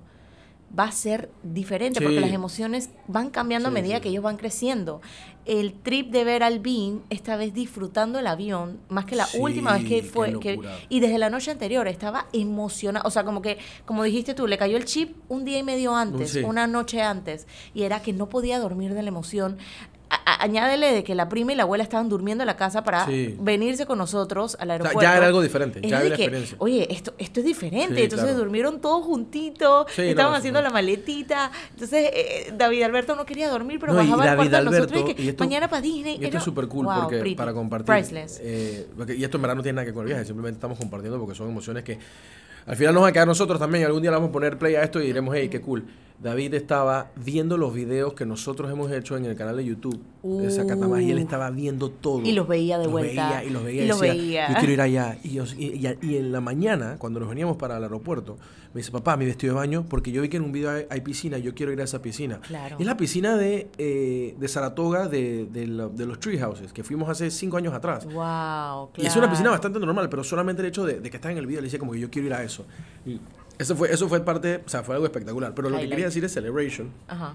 va 0.79 0.85
a 0.85 0.93
ser 0.93 1.31
diferente 1.43 2.01
porque 2.01 2.21
las 2.21 2.33
emociones 2.33 2.91
van 3.07 3.31
cambiando 3.31 3.69
a 3.69 3.71
medida 3.71 3.97
sí. 3.97 4.03
que 4.03 4.09
ellos 4.09 4.23
van 4.23 4.37
creciendo. 4.37 5.03
El 5.45 5.75
trip 5.75 6.11
de 6.13 6.25
ver 6.25 6.43
al 6.43 6.61
Bean, 6.61 7.03
esta 7.11 7.37
vez 7.37 7.53
disfrutando 7.53 8.19
el 8.19 8.27
avión, 8.27 8.79
más 8.89 9.05
que 9.05 9.17
la 9.17 9.27
última 9.39 9.73
vez 9.73 9.85
que 9.85 10.03
fue, 10.03 10.39
que, 10.39 10.61
y 10.89 11.01
desde 11.01 11.19
la 11.19 11.31
noche 11.31 11.51
anterior 11.51 11.89
estaba 11.89 12.27
emocionada, 12.33 13.07
o 13.07 13.11
sea, 13.11 13.25
como 13.25 13.43
que, 13.43 13.59
como 13.85 14.05
dijiste 14.05 14.35
tú, 14.35 14.47
le 14.47 14.57
cayó 14.57 14.77
el 14.77 14.85
chip 14.85 15.17
un 15.29 15.45
día 15.45 15.59
y 15.59 15.63
medio 15.63 15.95
antes, 15.95 16.37
una 16.37 16.67
noche 16.67 17.03
antes, 17.03 17.47
y 17.75 17.83
era 17.83 18.01
que 18.01 18.13
no 18.13 18.29
podía 18.29 18.59
dormir 18.59 18.95
de 18.95 19.03
la 19.03 19.09
emoción. 19.09 19.59
A- 20.15 20.43
añádele 20.45 20.93
de 20.93 21.05
que 21.05 21.15
la 21.15 21.29
prima 21.31 21.53
y 21.53 21.57
la 21.57 21.63
abuela 21.63 21.83
estaban 21.83 22.09
durmiendo 22.11 22.43
en 22.43 22.47
la 22.47 22.57
casa 22.57 22.85
para 22.85 23.07
Sí. 23.07 23.35
venirse 23.41 23.87
con 23.87 23.97
nosotros 23.97 24.57
al 24.61 24.69
O 24.69 24.71
sea, 24.71 24.73
aeropuerto. 24.75 25.01
ya 25.01 25.17
era 25.17 25.27
algo 25.27 25.41
diferente, 25.41 25.79
Era 25.79 25.89
ya 25.89 25.97
la 26.11 26.17
que, 26.17 26.23
experiencia. 26.25 26.57
Oye, 26.61 26.87
esto, 26.93 27.15
esto 27.17 27.41
es 27.41 27.47
diferente. 27.47 27.95
Sí, 27.97 28.03
Entonces 28.03 28.27
claro. 28.27 28.39
durmieron 28.39 28.81
todos 28.81 29.07
juntitos, 29.07 29.87
Sí, 29.97 30.03
estaban 30.03 30.33
no, 30.33 30.39
haciendo 30.39 30.61
la 30.61 30.69
maletita. 30.71 31.51
Entonces 31.71 32.11
eh, 32.13 32.53
David 32.57 32.83
Alberto 32.83 33.17
no 33.17 33.25
quería 33.25 33.49
dormir, 33.49 33.79
pero 33.81 33.93
No, 33.95 34.01
bajaba 34.01 34.23
al 34.25 34.37
cuarto 34.37 34.57
de 34.57 34.63
nosotros 34.65 34.91
y 34.93 34.95
Alberto, 34.97 35.17
que 35.17 35.23
y 35.23 35.29
esto- 35.29 35.45
mañana 35.45 35.69
para 35.69 35.81
Disney. 35.83 36.13
Y 36.13 36.15
esto 36.17 36.27
Era- 36.27 36.39
es 36.39 36.45
súper 36.45 36.69
cool 36.69 36.85
wow, 36.87 36.95
porque 37.03 37.19
pretty, 37.19 37.35
para 37.35 37.55
compartir. 37.55 37.87
Priceless. 37.87 38.39
eh, 38.43 38.87
porque- 38.97 39.15
y 39.17 39.25
esto 39.25 39.39
en 39.39 39.43
verdad 39.43 39.57
no 39.57 39.63
tiene 39.63 39.77
nada 39.77 39.85
que 39.87 39.91
ver 39.93 39.95
con 39.95 40.03
el 40.03 40.09
viaje, 40.09 40.25
simplemente 40.27 40.57
estamos 40.59 40.77
compartiendo 40.79 41.19
porque 41.19 41.35
son 41.35 41.49
emociones 41.49 41.85
que 41.85 41.99
al 42.67 42.77
final 42.77 42.93
nos 42.95 43.01
van 43.03 43.11
a 43.11 43.13
quedar 43.13 43.27
nosotros 43.27 43.59
también. 43.59 43.85
Algún 43.87 44.03
día 44.03 44.11
le 44.11 44.17
vamos 44.19 44.29
a 44.29 44.33
poner 44.33 44.59
play 44.59 44.75
a 44.75 44.83
esto 44.83 45.01
y 45.01 45.07
diremos, 45.07 45.35
hey, 45.35 45.49
qué 45.49 45.61
cool. 45.63 45.85
David 46.21 46.55
estaba 46.55 47.11
viendo 47.17 47.57
los 47.59 47.75
videos 47.75 48.15
que 48.15 48.25
nosotros 48.27 48.71
hemos 48.71 48.91
hecho 48.93 49.17
en 49.17 49.25
el 49.25 49.35
canal 49.35 49.57
de 49.57 49.65
YouTube 49.65 50.01
de 50.23 50.51
Zacatamás 50.53 51.01
y 51.03 51.11
él 51.11 51.19
Uh. 51.19 51.21
estaba 51.23 51.51
viendo 51.51 51.91
todo. 51.91 52.23
Y 52.23 52.31
los 52.33 52.47
veía 52.47 52.79
de 52.79 52.85
Los 52.85 52.93
vuelta. 52.93 53.29
veía 53.29 53.45
y 53.45 53.51
los 53.51 53.65
veía 53.65 53.83
y, 53.83 53.85
Y 53.85 53.89
los 53.89 54.01
decía, 54.01 54.15
veía. 54.15 54.49
yo 54.51 54.55
quiero 54.59 54.73
ir 54.73 54.81
allá. 54.81 55.19
Y, 55.25 55.31
yo- 55.31 55.45
y- 55.59 55.85
y- 55.87 55.99
y 56.01 56.17
en 56.19 56.31
la 56.31 56.41
mañana, 56.41 56.95
cuando 56.99 57.19
nos 57.19 57.29
veníamos 57.29 57.57
para 57.57 57.77
el 57.77 57.83
aeropuerto, 57.83 58.39
me 58.73 58.79
dice, 58.81 58.93
papá, 58.93 59.17
mi 59.17 59.25
vestido 59.27 59.55
de 59.55 59.59
baño, 59.61 59.85
porque 59.89 60.13
yo 60.13 60.23
vi 60.23 60.29
que 60.29 60.37
en 60.37 60.45
un 60.45 60.53
video 60.53 60.71
hay, 60.71 60.87
hay 60.89 61.01
piscina 61.01 61.39
yo 61.39 61.55
quiero 61.55 61.73
ir 61.73 61.81
a 61.81 61.85
esa 61.85 62.01
piscina. 62.01 62.41
Claro. 62.41 62.77
Es 62.79 62.87
la 62.87 62.97
piscina 62.97 63.37
de, 63.37 63.69
eh, 63.79 64.37
de 64.39 64.49
Saratoga 64.49 65.09
de, 65.09 65.47
de 65.47 65.67
la- 65.67 65.89
de 65.89 66.07
los 66.07 66.21
Tree 66.21 66.39
Houses, 66.39 66.73
que 66.73 66.85
fuimos 66.85 67.09
hace 67.09 67.31
cinco 67.33 67.57
años 67.57 67.75
atrás. 67.75 68.05
Wow, 68.05 68.91
Y 68.97 69.07
es 69.07 69.17
una 69.17 69.27
piscina 69.29 69.49
claro. 69.49 69.51
bastante 69.53 69.81
normal, 69.81 70.09
pero 70.09 70.23
solamente 70.23 70.63
el 70.63 70.69
hecho 70.69 70.85
de, 70.87 71.01
de 71.01 71.11
que 71.11 71.17
está 71.17 71.33
en 71.33 71.39
el 71.39 71.47
video 71.49 71.61
le 71.61 71.67
decía 71.67 71.81
como 71.81 71.91
que 71.93 71.99
yo 72.01 72.09
quiero 72.11 72.29
ir 72.29 72.35
a 72.35 72.45
eso. 72.45 72.65
Y 73.05 73.19
eso 73.59 73.77
fue, 73.77 73.93
eso 73.93 74.09
fue 74.09 74.25
parte, 74.25 74.61
o 74.65 74.69
sea, 74.69 74.83
fue 74.83 74.95
algo 74.95 75.07
espectacular. 75.07 75.55
Pero 75.55 75.69
lo 75.69 75.77
que 75.77 75.83
Highlight. 75.83 75.91
quería 75.93 76.07
decir 76.07 76.25
es 76.25 76.33
Celebration. 76.33 76.91
Ajá. 77.07 77.35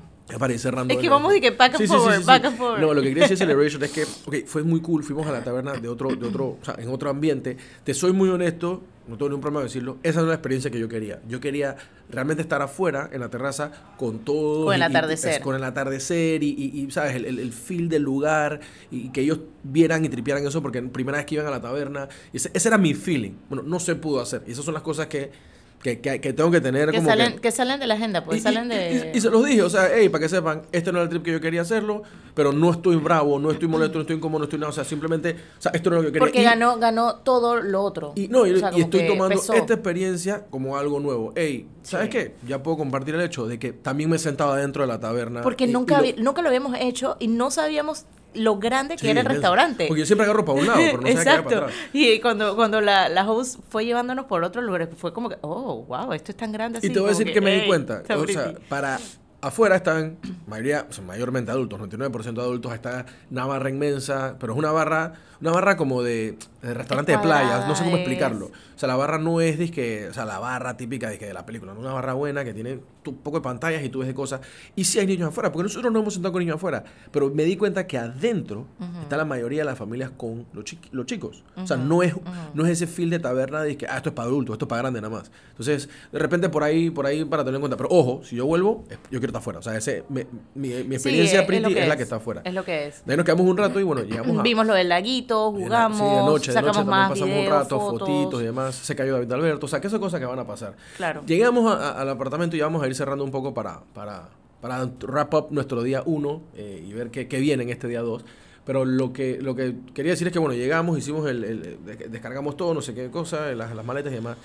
Ir 0.50 0.60
cerrando. 0.60 0.94
Es 0.94 1.00
que 1.00 1.08
vamos 1.08 1.32
de 1.32 1.40
que 1.40 1.52
back 1.52 1.76
and 1.76 1.82
Sí, 1.84 1.88
forward, 1.88 2.16
sí, 2.16 2.20
sí. 2.22 2.26
back 2.28 2.44
and 2.46 2.58
forward. 2.58 2.82
No, 2.82 2.94
lo 2.94 3.02
que 3.02 3.08
quería 3.10 3.24
decir 3.24 3.38
Celebration 3.38 3.82
es 3.84 3.92
que, 3.92 4.04
ok, 4.04 4.46
fue 4.46 4.64
muy 4.64 4.82
cool. 4.82 5.04
Fuimos 5.04 5.26
a 5.26 5.32
la 5.32 5.42
taberna 5.44 5.74
de 5.74 5.88
otro, 5.88 6.10
de 6.14 6.28
otro, 6.28 6.58
o 6.62 6.66
sea, 6.66 6.76
en 6.80 6.90
otro 6.90 7.10
ambiente. 7.10 7.56
Te 7.86 7.94
soy 7.94 8.12
muy 8.12 8.28
honesto, 8.28 8.84
no 9.08 9.16
tengo 9.16 9.30
ningún 9.30 9.42
problema 9.42 9.62
de 9.62 9.68
decirlo. 9.68 9.98
Esa 10.04 10.20
es 10.20 10.26
la 10.28 10.34
experiencia 10.34 10.70
que 10.70 10.80
yo 10.80 10.90
quería. 10.90 11.22
Yo 11.30 11.40
quería 11.40 11.78
realmente 12.10 12.42
estar 12.42 12.62
afuera, 12.62 13.10
en 13.14 13.22
la 13.22 13.30
terraza, 13.30 13.72
con 13.96 14.20
todo. 14.20 14.66
Con 14.66 14.74
el 14.76 14.82
y- 14.82 14.84
y- 14.84 14.86
atardecer. 14.86 15.42
con 15.42 15.56
el 15.56 15.64
atardecer 15.64 16.44
y, 16.44 16.50
y- 16.50 16.82
y, 16.82 16.92
¿sabes? 16.92 17.16
El, 17.16 17.24
el, 17.24 17.40
el 17.40 17.54
feel 17.54 17.88
del 17.88 18.02
lugar 18.04 18.60
y 18.92 19.10
que 19.14 19.22
ellos 19.22 19.40
vieran 19.64 20.04
y 20.04 20.10
tripearan 20.10 20.46
eso 20.46 20.62
porque 20.62 20.82
primera 20.82 21.20
vez 21.20 21.26
que 21.26 21.36
iban 21.36 21.48
a 21.48 21.52
la 21.52 21.62
taberna. 21.62 22.10
Y 22.34 22.38
ese, 22.38 22.52
ese 22.54 22.68
era 22.68 22.78
mi 22.78 22.94
feeling. 22.96 23.32
Bueno, 23.48 23.64
no 23.64 23.80
se 23.80 23.96
pudo 23.96 24.20
hacer. 24.20 24.44
Y 24.46 24.52
esas 24.52 24.66
son 24.66 24.74
las 24.74 24.84
cosas 24.84 25.08
que, 25.08 25.32
que, 25.82 26.00
que- 26.02 26.20
que 26.20 26.34
tengo 26.34 26.50
que 26.52 26.60
tener 26.60 26.90
Que 26.90 26.98
como 26.98 27.10
salen, 27.10 27.34
que... 27.36 27.40
que 27.42 27.52
salen 27.52 27.80
de 27.80 27.88
la 27.88 27.94
agenda, 27.94 28.24
pues 28.26 28.40
Y- 28.40 28.42
salen 28.42 28.68
de... 28.68 29.12
y, 29.14 29.18
y 29.18 29.22
se 29.22 29.30
los 29.30 29.46
dije, 29.46 29.62
o 29.62 29.70
sea, 29.70 29.90
hey, 29.94 30.10
para 30.10 30.24
que 30.24 30.30
sepan, 30.30 30.64
este 30.72 30.92
no 30.92 30.98
era 30.98 31.04
el 31.04 31.10
trip 31.10 31.24
que 31.24 31.32
yo 31.32 31.40
quería 31.40 31.62
hacerlo, 31.62 32.02
pero 32.34 32.52
no 32.52 32.72
estoy 32.72 32.96
bravo, 32.96 33.40
no 33.40 33.52
estoy 33.52 33.68
molesto, 33.68 33.96
no 33.96 34.02
estoy 34.02 34.16
incómodo, 34.18 34.40
no 34.40 34.44
estoy 34.46 34.60
nada, 34.60 34.72
o 34.72 34.74
sea, 34.74 34.84
simplemente, 34.84 35.36
o 35.58 35.62
sea, 35.62 35.72
esto 35.74 35.90
no 35.92 35.98
es 35.98 36.02
lo 36.04 36.08
que 36.08 36.14
quería. 36.14 36.26
Porque 36.26 36.42
Y- 36.42 36.44
ganó, 36.46 36.78
ganó 36.78 37.16
todo 37.18 37.62
lo 37.62 37.84
otro. 37.84 38.14
y 38.16 38.28
no, 38.28 38.46
y, 38.48 38.54
O 38.54 38.58
sea, 38.60 38.72
y 38.76 38.82
estoy 38.82 39.08
tomando 39.08 39.36
pesó. 39.40 39.54
esta 39.54 39.74
experiencia 39.76 40.46
como 40.50 40.78
algo 40.78 41.00
nuevo. 41.00 41.32
Ey, 41.36 41.68
¿sabes 41.84 42.06
Sí. 42.08 42.12
qué? 42.12 42.36
Ya 42.48 42.64
puedo 42.64 42.78
compartir 42.78 43.16
el 43.16 43.22
hecho 43.22 43.46
de 43.48 43.60
que 43.60 43.72
también 43.72 44.10
me 44.10 44.18
sentaba 44.18 44.58
dentro 44.58 44.82
de 44.82 44.88
la 44.88 45.00
taberna. 45.00 45.42
Porque 45.42 45.68
nunca, 45.68 46.02
lo- 46.02 46.08
nunca 46.24 46.42
lo 46.42 46.48
habíamos 46.50 46.76
hecho 46.80 47.18
y 47.20 47.28
no 47.28 47.52
sabíamos 47.52 48.06
lo 48.34 48.58
grande 48.60 48.96
que 48.96 49.02
Sí, 49.02 49.10
era 49.10 49.22
el 49.22 49.26
restaurante. 49.26 49.86
Porque 49.88 50.02
yo 50.02 50.06
siempre 50.06 50.26
agarro 50.26 50.46
para 50.46 50.60
un 50.60 50.68
lado, 50.68 50.80
pero 50.86 51.02
no 51.02 51.08
Exacto. 51.08 51.50
para 51.50 51.58
atrás. 51.68 51.76
Y 51.94 52.20
cuando, 52.20 52.56
cuando 52.56 52.82
la, 52.82 53.10
la 53.10 53.30
host 53.30 53.60
fue 53.70 53.86
llevándonos 53.86 54.26
por 54.26 54.44
otro 54.44 54.62
lugar, 54.62 54.90
fue 54.96 55.14
como 55.14 55.30
que, 55.30 55.38
oh, 55.42 55.84
wow, 55.88 56.14
esto 56.14 56.32
es 56.32 56.38
tan 56.38 56.52
grande 56.52 56.80
así. 56.80 56.88
Y 56.88 56.90
te 56.92 57.00
voy 57.00 57.08
a 57.08 57.12
decir 57.12 57.32
que, 57.34 57.42
me 57.42 57.52
di 57.54 57.60
"Ey, 57.62 57.68
cuenta. 57.68 58.02
O 58.04 58.06
sea, 58.06 58.18
pretty". 58.18 58.60
para 58.70 59.00
afuera 59.42 59.76
están 59.76 60.18
mayoría, 60.48 60.88
o 60.90 60.94
sea, 60.94 61.04
mayormente 61.04 61.52
adultos, 61.52 61.80
99% 61.80 62.34
de 62.34 62.42
adultos, 62.42 62.74
está 62.74 63.06
una 63.32 63.46
barra 63.46 63.70
inmensa, 63.70 64.36
pero 64.40 64.54
es 64.54 64.60
una 64.60 64.72
barra, 64.72 65.14
una 65.42 65.52
barra 65.52 65.78
como 65.78 66.02
de, 66.02 66.38
de 66.62 66.74
restaurante 66.74 67.12
de 67.12 67.20
playa, 67.20 67.68
no 67.68 67.76
sé 67.76 67.84
cómo 67.84 67.98
explicarlo. 67.98 68.46
O 68.48 68.80
sea, 68.80 68.88
la 68.88 68.96
barra 68.96 69.18
no 69.18 69.42
es 69.42 69.58
disque, 69.58 70.08
o 70.10 70.14
sea, 70.14 70.26
la 70.26 70.40
barra 70.40 70.76
típica 70.78 71.10
disque 71.10 71.26
de 71.26 71.34
la 71.34 71.46
película, 71.46 71.74
no 71.74 71.80
una 71.80 71.94
barra 71.94 72.14
buena 72.14 72.44
que 72.44 72.54
tiene 72.54 72.80
un 73.06 73.16
poco 73.18 73.38
de 73.38 73.44
pantallas 73.44 73.84
y 73.84 73.90
tú 73.90 74.00
ves 74.00 74.08
de 74.08 74.14
cosas. 74.14 74.42
Y 74.76 74.84
sí 74.84 75.00
hay 75.00 75.08
niños 75.08 75.30
afuera, 75.30 75.52
porque 75.52 75.64
nosotros 75.64 75.92
no 75.94 76.00
hemos 76.00 76.14
sentado 76.14 76.34
con 76.34 76.40
niños 76.42 76.56
afuera, 76.56 76.84
pero 77.12 77.30
me 77.30 77.44
di 77.44 77.56
cuenta 77.58 77.88
que 77.88 77.98
adentro 77.98 78.66
está 79.02 79.18
la 79.18 79.26
mayoría 79.26 79.62
de 79.62 79.66
las 79.66 79.78
familias 79.78 80.12
con 80.18 80.46
los, 80.54 80.66
chi- 80.66 80.80
los 80.92 81.06
chicos. 81.06 81.44
O 81.56 81.66
sea, 81.66 81.78
no 81.78 82.04
es, 82.04 82.14
no 82.54 82.66
es 82.66 82.72
ese 82.72 82.88
feel 82.88 83.10
de 83.10 83.20
taberna 83.20 83.62
de 83.62 83.78
que, 83.78 83.88
ah, 83.88 83.98
esto 83.98 84.10
es 84.10 84.16
para 84.16 84.28
adultos, 84.28 84.56
esto 84.56 84.66
es 84.66 84.70
para 84.70 84.82
grandes 84.82 85.02
nada 85.02 85.16
más. 85.16 85.32
Entonces, 85.52 85.90
de 86.12 86.20
repente 86.20 86.50
por 86.50 86.64
ahí, 86.64 86.90
por 86.90 87.06
ahí 87.06 87.24
para 87.24 87.44
tener 87.44 87.56
en 87.56 87.62
cuenta. 87.62 87.78
Pero 87.78 87.90
ojo, 87.92 88.22
si 88.24 88.36
yo 88.36 88.46
vuelvo, 88.46 88.84
yo 89.10 89.20
quiero 89.20 89.27
estar 89.30 89.40
afuera. 89.42 89.60
O 89.60 89.62
sea, 89.62 89.78
ese, 89.78 90.04
me- 90.10 90.28
mi, 90.56 90.70
mi 90.70 90.74
Sí, 90.74 90.94
experiencia 90.94 91.36
es- 91.38 91.42
es 91.42 91.48
pretty 91.48 91.72
es, 91.74 91.80
que 91.80 91.88
la 91.88 91.98
que 91.98 92.04
está 92.04 92.16
afuera. 92.18 92.42
Es 92.44 92.54
lo 92.54 92.64
que 92.66 92.88
es. 92.88 93.06
De 93.06 93.14
ahí 93.14 93.18
nos 93.18 93.26
quedamos 93.26 93.46
un 93.48 93.58
rato 93.58 93.80
y 93.80 93.84
bueno, 93.84 94.04
llegamos 94.04 94.40
a... 94.40 94.42
Vimos 94.42 94.66
lo 94.68 94.74
del 94.74 94.90
laguito, 94.90 95.52
de 95.52 95.60
la- 95.62 95.66
jugamos, 95.90 95.98
sí, 95.98 96.04
de 96.04 96.10
noche, 96.10 96.48
de 96.52 96.54
sacamos 96.54 96.78
noche 96.78 96.86
también 96.86 96.90
más 97.00 97.10
pasamos 97.10 97.30
videos, 97.36 97.48
un 97.48 97.60
rato, 97.60 97.80
fotos. 97.80 98.00
fotitos 98.10 98.42
y 98.42 98.46
demás. 98.46 98.76
Se 98.76 98.96
cayó 98.96 99.14
David 99.14 99.32
Alberto. 99.32 99.66
O 99.66 99.70
sea, 99.70 99.82
que 99.82 99.88
esas 99.88 100.00
cosas 100.00 100.20
que 100.20 100.26
van 100.26 100.40
a 100.40 100.48
pasar. 100.48 100.76
Claro. 100.98 101.22
Llegamos 101.26 101.72
a- 101.74 101.90
a- 101.92 102.02
al 102.02 102.10
apartamento 102.10 102.56
y 102.56 102.62
vamos 102.62 102.84
a 102.84 102.88
ir 102.88 102.96
cerrando 102.96 103.24
un 103.24 103.32
poco 103.32 103.54
para, 103.54 103.82
para, 103.94 104.30
para 104.62 104.86
wrap 105.04 105.34
up 105.34 105.48
nuestro 105.52 105.84
día 105.84 106.02
1 106.06 106.42
y 106.86 106.94
ver 106.94 107.10
qué, 107.12 107.28
qué 107.28 107.40
viene 107.40 107.64
en 107.64 107.70
este 107.70 107.88
día 107.88 108.02
2. 108.02 108.24
Pero 108.66 108.84
lo 108.84 109.14
que, 109.14 109.40
lo 109.42 109.56
que 109.56 109.76
quería 109.94 110.12
decir 110.12 110.28
es 110.28 110.34
que, 110.34 110.40
bueno, 110.40 110.54
llegamos, 110.54 110.98
hicimos 110.98 111.26
el, 111.30 111.44
el- 111.46 111.86
de- 111.86 112.10
descargamos 112.10 112.58
todo, 112.58 112.74
no 112.74 112.82
sé 112.82 112.94
qué 112.94 113.10
cosa, 113.10 113.54
las, 113.54 113.74
las 113.74 113.86
maletas 113.86 114.12
y 114.12 114.16
demás. 114.16 114.36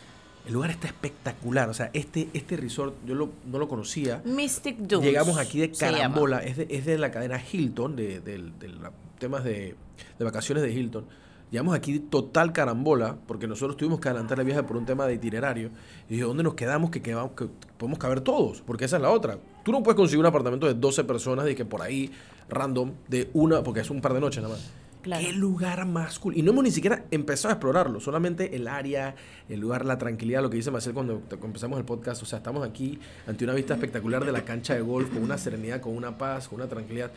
El 0.47 0.55
lugar 0.55 0.71
está 0.71 0.89
espectacular. 0.89 1.69
O 1.69 1.75
sea, 1.75 1.91
este, 1.93 2.29
este 2.33 2.57
resort 2.57 2.95
yo 3.07 3.15
lo- 3.15 3.31
no 3.47 3.59
lo 3.59 3.69
conocía. 3.69 4.23
Mystic 4.25 4.77
Dunes. 4.79 5.07
Llegamos 5.07 5.39
aquí 5.39 5.61
de 5.61 5.71
carambola. 5.71 6.39
Es 6.39 6.57
de, 6.57 6.67
es 6.71 6.85
de 6.85 6.99
la 6.99 7.11
cadena 7.11 7.41
Hilton, 7.41 7.95
de, 7.97 8.21
de- 8.21 8.51
de 8.59 8.69
la- 8.69 8.93
temas 9.19 9.45
de, 9.45 9.77
de 10.19 10.25
vacaciones 10.25 10.63
de 10.65 10.73
Hilton. 10.73 11.05
Llegamos 11.53 11.75
aquí 11.75 11.99
total 12.01 12.53
carambola, 12.53 13.17
porque 13.27 13.47
nosotros 13.47 13.77
tuvimos 13.77 14.01
que 14.01 14.09
adelantar 14.09 14.41
el 14.41 14.47
viaje 14.47 14.63
por 14.63 14.77
un 14.79 14.87
tema 14.87 15.07
de 15.07 15.15
itinerario. 15.15 15.71
Y 16.09 16.15
dije, 16.15 16.25
¿dónde 16.25 16.43
nos 16.43 16.55
quedamos? 16.55 16.91
Que, 16.91 17.03
quedamos, 17.03 17.33
que 17.33 17.47
podemos 17.77 17.99
caber 17.99 18.23
todos, 18.23 18.63
porque 18.63 18.87
esa 18.87 18.97
es 18.97 19.03
la 19.03 19.11
otra. 19.11 19.39
Tú 19.63 19.71
no 19.71 19.83
puedes 19.83 19.97
conseguir 19.97 20.21
un 20.21 20.27
apartamento 20.27 20.67
de 20.67 20.75
12 20.75 21.05
personas 21.05 21.49
y 21.51 21.55
que 21.55 21.67
por 21.67 21.83
ahí, 21.83 22.11
random, 22.49 22.93
de 23.07 23.29
una, 23.35 23.63
porque 23.63 23.81
es 23.81 23.91
un 23.91 24.01
par 24.01 24.15
de 24.15 24.21
noches 24.21 24.43
nada 24.43 24.55
más. 24.55 24.71
Claro. 25.03 25.25
Qué 25.25 25.33
lugar 25.33 25.85
más 25.85 26.19
cool. 26.19 26.37
Y 26.37 26.43
no 26.43 26.53
hemos 26.53 26.65
ni 26.65 26.71
siquiera 26.71 27.05
empezado 27.11 27.51
a 27.51 27.53
explorarlo, 27.55 28.01
solamente 28.01 28.55
el 28.57 28.69
área, 28.69 29.15
el 29.49 29.61
lugar, 29.61 29.85
la 29.85 29.99
tranquilidad, 29.99 30.43
lo 30.43 30.49
que 30.49 30.57
dice 30.57 30.71
Marcel 30.71 30.95
cuando, 30.95 31.23
empezamos 31.43 31.79
el 31.79 31.85
podcast. 31.85 32.23
O 32.23 32.27
sea, 32.27 32.39
estamos 32.39 32.67
aquí 32.67 32.99
ante 33.27 33.45
una 33.45 33.55
vista 33.55 33.75
espectacular 33.75 34.25
de 34.25 34.33
la 34.33 34.45
cancha 34.45 34.75
de 34.75 34.81
golf, 34.81 35.11
con 35.11 35.23
una 35.23 35.37
serenidad, 35.39 35.81
con 35.81 35.97
una 35.97 36.17
paz, 36.17 36.49
con 36.49 36.61
una 36.61 36.69
tranquilidad. 36.69 37.11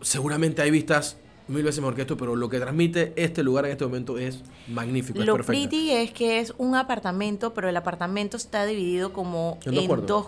Seguramente 0.00 0.62
hay 0.62 0.70
vistas 0.70 1.16
mil 1.48 1.62
veces 1.64 1.80
mejor 1.80 1.94
que 1.94 2.02
esto, 2.02 2.16
pero 2.16 2.36
lo 2.36 2.48
que 2.48 2.58
transmite 2.58 3.12
este 3.16 3.42
lugar 3.42 3.66
en 3.66 3.72
este 3.72 3.84
momento 3.84 4.18
es 4.18 4.40
magnífico, 4.68 5.20
es 5.20 5.26
Lo 5.26 5.34
perfecto. 5.34 5.68
pretty 5.68 5.90
es 5.90 6.12
que 6.12 6.38
es 6.38 6.54
un 6.58 6.74
apartamento, 6.74 7.52
pero 7.52 7.68
el 7.68 7.76
apartamento 7.76 8.36
está 8.36 8.64
dividido 8.64 9.12
como 9.12 9.58
En 9.64 9.74
dos 9.74 9.82
en 9.82 9.88
cuartos. 9.88 10.08
dos, 10.08 10.26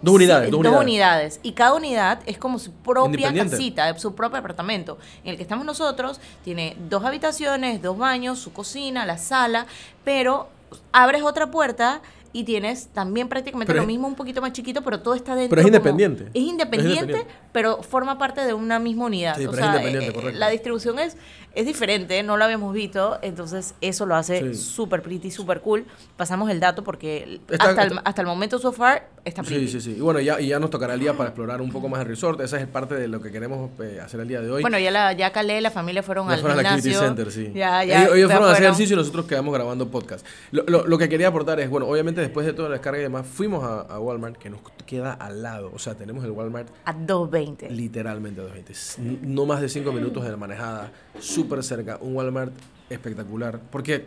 Dos 0.00 0.14
unidades, 0.14 0.46
sí, 0.46 0.50
dos 0.52 0.62
dos 0.62 0.80
unidades. 0.80 1.40
Y 1.42 1.52
cada 1.52 1.74
unidad 1.74 2.20
es 2.26 2.38
como 2.38 2.58
su 2.58 2.72
propia 2.72 3.32
casita, 3.32 3.98
su 3.98 4.14
propio 4.14 4.38
apartamento. 4.38 4.98
En 5.24 5.30
el 5.30 5.36
que 5.36 5.42
estamos 5.42 5.64
nosotros, 5.64 6.20
tiene 6.44 6.76
dos 6.88 7.04
habitaciones, 7.04 7.82
dos 7.82 7.98
baños, 7.98 8.38
su 8.38 8.52
cocina, 8.52 9.06
la 9.06 9.18
sala, 9.18 9.66
pero 10.04 10.48
abres 10.92 11.22
otra 11.22 11.50
puerta 11.50 12.00
y 12.32 12.44
tienes 12.44 12.88
también 12.88 13.28
prácticamente 13.28 13.66
Pero 13.72 13.78
lo 13.78 13.82
es- 13.82 13.88
mismo, 13.88 14.06
un 14.08 14.14
poquito 14.14 14.40
más 14.40 14.52
chiquito, 14.52 14.82
pero 14.82 15.00
todo 15.00 15.14
está 15.14 15.34
dentro. 15.34 15.50
Pero 15.50 15.60
es 15.60 15.66
como- 15.66 15.76
independiente. 15.76 16.24
Es 16.38 16.42
independiente, 16.42 16.94
Es 16.96 17.02
independiente. 17.02 17.34
pero 17.52 17.82
forma 17.82 18.18
parte 18.18 18.42
de 18.42 18.52
una 18.54 18.78
misma 18.78 19.06
unidad. 19.06 19.36
Sí, 19.36 19.46
o 19.46 19.50
pero 19.50 19.52
es 19.52 19.58
sea, 19.58 19.66
independiente, 19.76 20.10
eh, 20.10 20.12
correcto. 20.14 20.38
la 20.38 20.48
distribución 20.50 20.98
es, 20.98 21.16
es 21.54 21.66
diferente, 21.66 22.22
no 22.22 22.36
lo 22.36 22.44
habíamos 22.44 22.72
visto, 22.74 23.18
entonces 23.22 23.74
eso 23.80 24.06
lo 24.06 24.14
hace 24.14 24.52
Sí. 24.52 24.60
súper 24.60 25.02
pretty, 25.02 25.30
súper 25.30 25.60
cool. 25.60 25.86
Pasamos 26.16 26.50
el 26.50 26.60
dato 26.60 26.84
porque 26.84 27.40
Está- 27.50 27.70
hasta, 27.70 27.82
el, 27.82 27.88
está- 27.92 28.02
hasta 28.04 28.20
el 28.22 28.28
momento 28.28 28.58
so 28.58 28.70
far 28.72 29.08
está 29.24 29.42
pretty. 29.42 29.66
Sí, 29.66 29.80
sí, 29.80 29.92
sí. 29.92 29.96
Y 29.98 30.00
bueno, 30.00 30.20
ya, 30.20 30.40
y 30.40 30.48
ya 30.48 30.60
nos 30.60 30.70
tocará 30.70 30.94
el 30.94 31.00
día 31.00 31.14
para 31.14 31.30
explorar 31.30 31.60
un 31.60 31.72
poco 31.72 31.88
más 31.88 32.00
el 32.02 32.06
resort. 32.06 32.40
Esa 32.42 32.60
es 32.60 32.66
parte 32.66 32.94
de 32.94 33.08
lo 33.08 33.20
que 33.20 33.32
queremos 33.32 33.70
eh, 33.80 34.00
hacer 34.04 34.20
el 34.20 34.28
día 34.28 34.40
de 34.40 34.50
hoy. 34.50 34.62
Bueno, 34.62 34.78
ya, 34.78 34.90
la, 34.90 35.12
ya 35.14 35.32
Calé, 35.32 35.60
la 35.60 35.70
familia 35.70 36.02
fueron 36.02 36.28
Ya 36.28 36.34
al 36.34 36.40
fueron 36.40 36.58
gimnasio. 36.58 37.00
Center, 37.00 37.32
sí. 37.32 37.50
Ya, 37.54 37.82
ya. 37.84 38.02
ellos 38.04 38.16
ellos 38.16 38.30
fueron 38.30 38.48
a 38.48 38.52
hacer 38.52 38.64
ejercicio 38.64 38.94
y 38.94 38.98
nosotros 38.98 39.26
quedamos 39.26 39.52
grabando 39.52 39.88
podcast. 39.88 40.24
Lo, 40.52 40.62
lo- 40.66 40.86
lo 40.86 40.98
que 40.98 41.08
quería 41.08 41.28
aportar 41.28 41.58
es, 41.60 41.68
bueno, 41.68 41.86
obviamente 41.88 42.17
después 42.22 42.46
de 42.46 42.52
toda 42.52 42.68
la 42.68 42.74
descarga 42.74 42.98
y 42.98 43.02
demás, 43.02 43.26
fuimos 43.26 43.62
a, 43.64 43.80
a 43.82 43.98
Walmart, 44.00 44.36
que 44.36 44.50
nos 44.50 44.60
queda 44.86 45.12
al 45.12 45.42
lado. 45.42 45.70
O 45.74 45.78
sea, 45.78 45.94
tenemos 45.94 46.24
el 46.24 46.30
Walmart 46.30 46.68
A 46.84 46.92
220. 46.92 47.70
literalmente 47.70 48.40
a 48.40 48.44
220. 48.44 48.72
S- 48.72 49.00
No 49.26 49.46
más 49.46 49.60
de 49.60 49.68
5 49.68 49.92
minutos 49.92 50.24
de 50.24 50.30
la 50.30 50.36
manejada, 50.36 50.92
súper 51.18 51.62
cerca. 51.62 51.98
Un 52.00 52.14
Walmart 52.16 52.52
espectacular. 52.90 53.60
Porque 53.70 54.06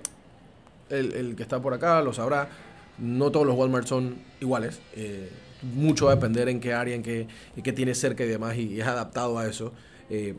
el, 0.90 1.14
el 1.14 1.36
que 1.36 1.44
está 1.44 1.62
por 1.62 1.74
acá 1.74 2.02
lo 2.02 2.14
sabrá, 2.14 2.50
no 2.98 3.32
todos 3.32 3.46
los 3.46 3.56
Walmart 3.56 3.88
son 3.88 4.16
iguales. 4.40 4.80
eh, 4.94 5.30
mucho 5.76 6.06
va 6.08 6.14
a 6.14 6.16
depender 6.16 6.50
en 6.50 6.60
qué 6.60 6.74
área, 6.74 6.96
en 6.96 7.04
qué, 7.04 7.28
en 7.56 7.62
qué 7.64 7.72
tiene 7.72 7.94
cerca 7.94 8.24
y 8.26 8.28
demás, 8.28 8.58
y 8.58 8.82
es 8.82 8.88
adaptado 8.88 9.38
a 9.38 9.46
eso. 9.48 9.72
Eh, 10.10 10.36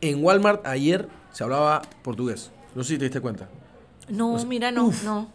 en 0.00 0.22
Walmart 0.22 0.64
ayer 0.66 1.08
se 1.32 1.42
hablaba 1.42 1.82
portugués. 2.02 2.52
No 2.76 2.84
sé 2.84 2.90
si 2.94 2.98
te 2.98 3.04
diste 3.06 3.20
cuenta. 3.20 3.48
No, 4.08 4.44
mira, 4.44 4.70
no, 4.70 4.86
uf. 4.86 5.04
no. 5.04 5.28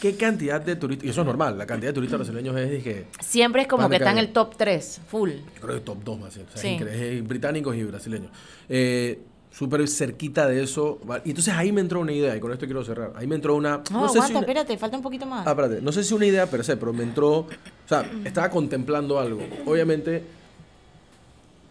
¿Qué 0.00 0.16
cantidad 0.16 0.60
de 0.60 0.76
turistas? 0.76 1.06
Y 1.06 1.10
eso 1.10 1.22
es 1.22 1.26
normal, 1.26 1.58
la 1.58 1.66
cantidad 1.66 1.90
de 1.90 1.94
turistas 1.94 2.18
brasileños 2.20 2.56
es, 2.56 2.70
dije, 2.70 3.06
Siempre 3.20 3.62
es 3.62 3.68
como 3.68 3.88
que 3.88 3.96
está 3.96 4.12
en 4.12 4.18
el 4.18 4.32
top 4.32 4.54
3, 4.56 5.00
full. 5.08 5.30
yo 5.30 5.60
creo 5.60 5.74
que 5.74 5.80
top 5.80 5.98
2 6.04 6.20
más. 6.20 6.36
O 6.36 6.38
sea, 6.38 6.46
Sí. 6.54 6.78
es 6.80 6.86
es 6.86 7.26
británicos 7.26 7.74
y 7.76 7.84
brasileños. 7.84 8.30
Eh, 8.68 9.20
Súper 9.50 9.88
cerquita 9.88 10.46
de 10.46 10.62
eso. 10.62 11.00
Y 11.24 11.30
entonces 11.30 11.52
ahí 11.54 11.72
me 11.72 11.80
entró 11.80 11.98
una 11.98 12.12
idea, 12.12 12.36
y 12.36 12.38
con 12.38 12.52
esto 12.52 12.66
quiero 12.66 12.84
cerrar. 12.84 13.12
Ahí 13.16 13.26
me 13.26 13.34
entró 13.34 13.56
una. 13.56 13.78
No, 13.90 14.02
No, 14.02 14.08
sé 14.08 14.18
aguanta, 14.18 14.26
si 14.26 14.32
una- 14.32 14.40
espérate, 14.40 14.78
falta 14.78 14.96
un 14.98 15.02
poquito 15.02 15.26
más. 15.26 15.44
Ah, 15.46 15.50
espérate. 15.50 15.80
No 15.80 15.90
sé 15.90 16.04
si 16.04 16.14
una 16.14 16.26
idea 16.26 16.46
per 16.46 16.62
se, 16.62 16.76
pero 16.76 16.92
me 16.92 17.02
entró. 17.02 17.38
O 17.38 17.46
sea, 17.88 18.08
estaba 18.24 18.50
contemplando 18.50 19.18
algo. 19.18 19.40
Obviamente, 19.66 20.22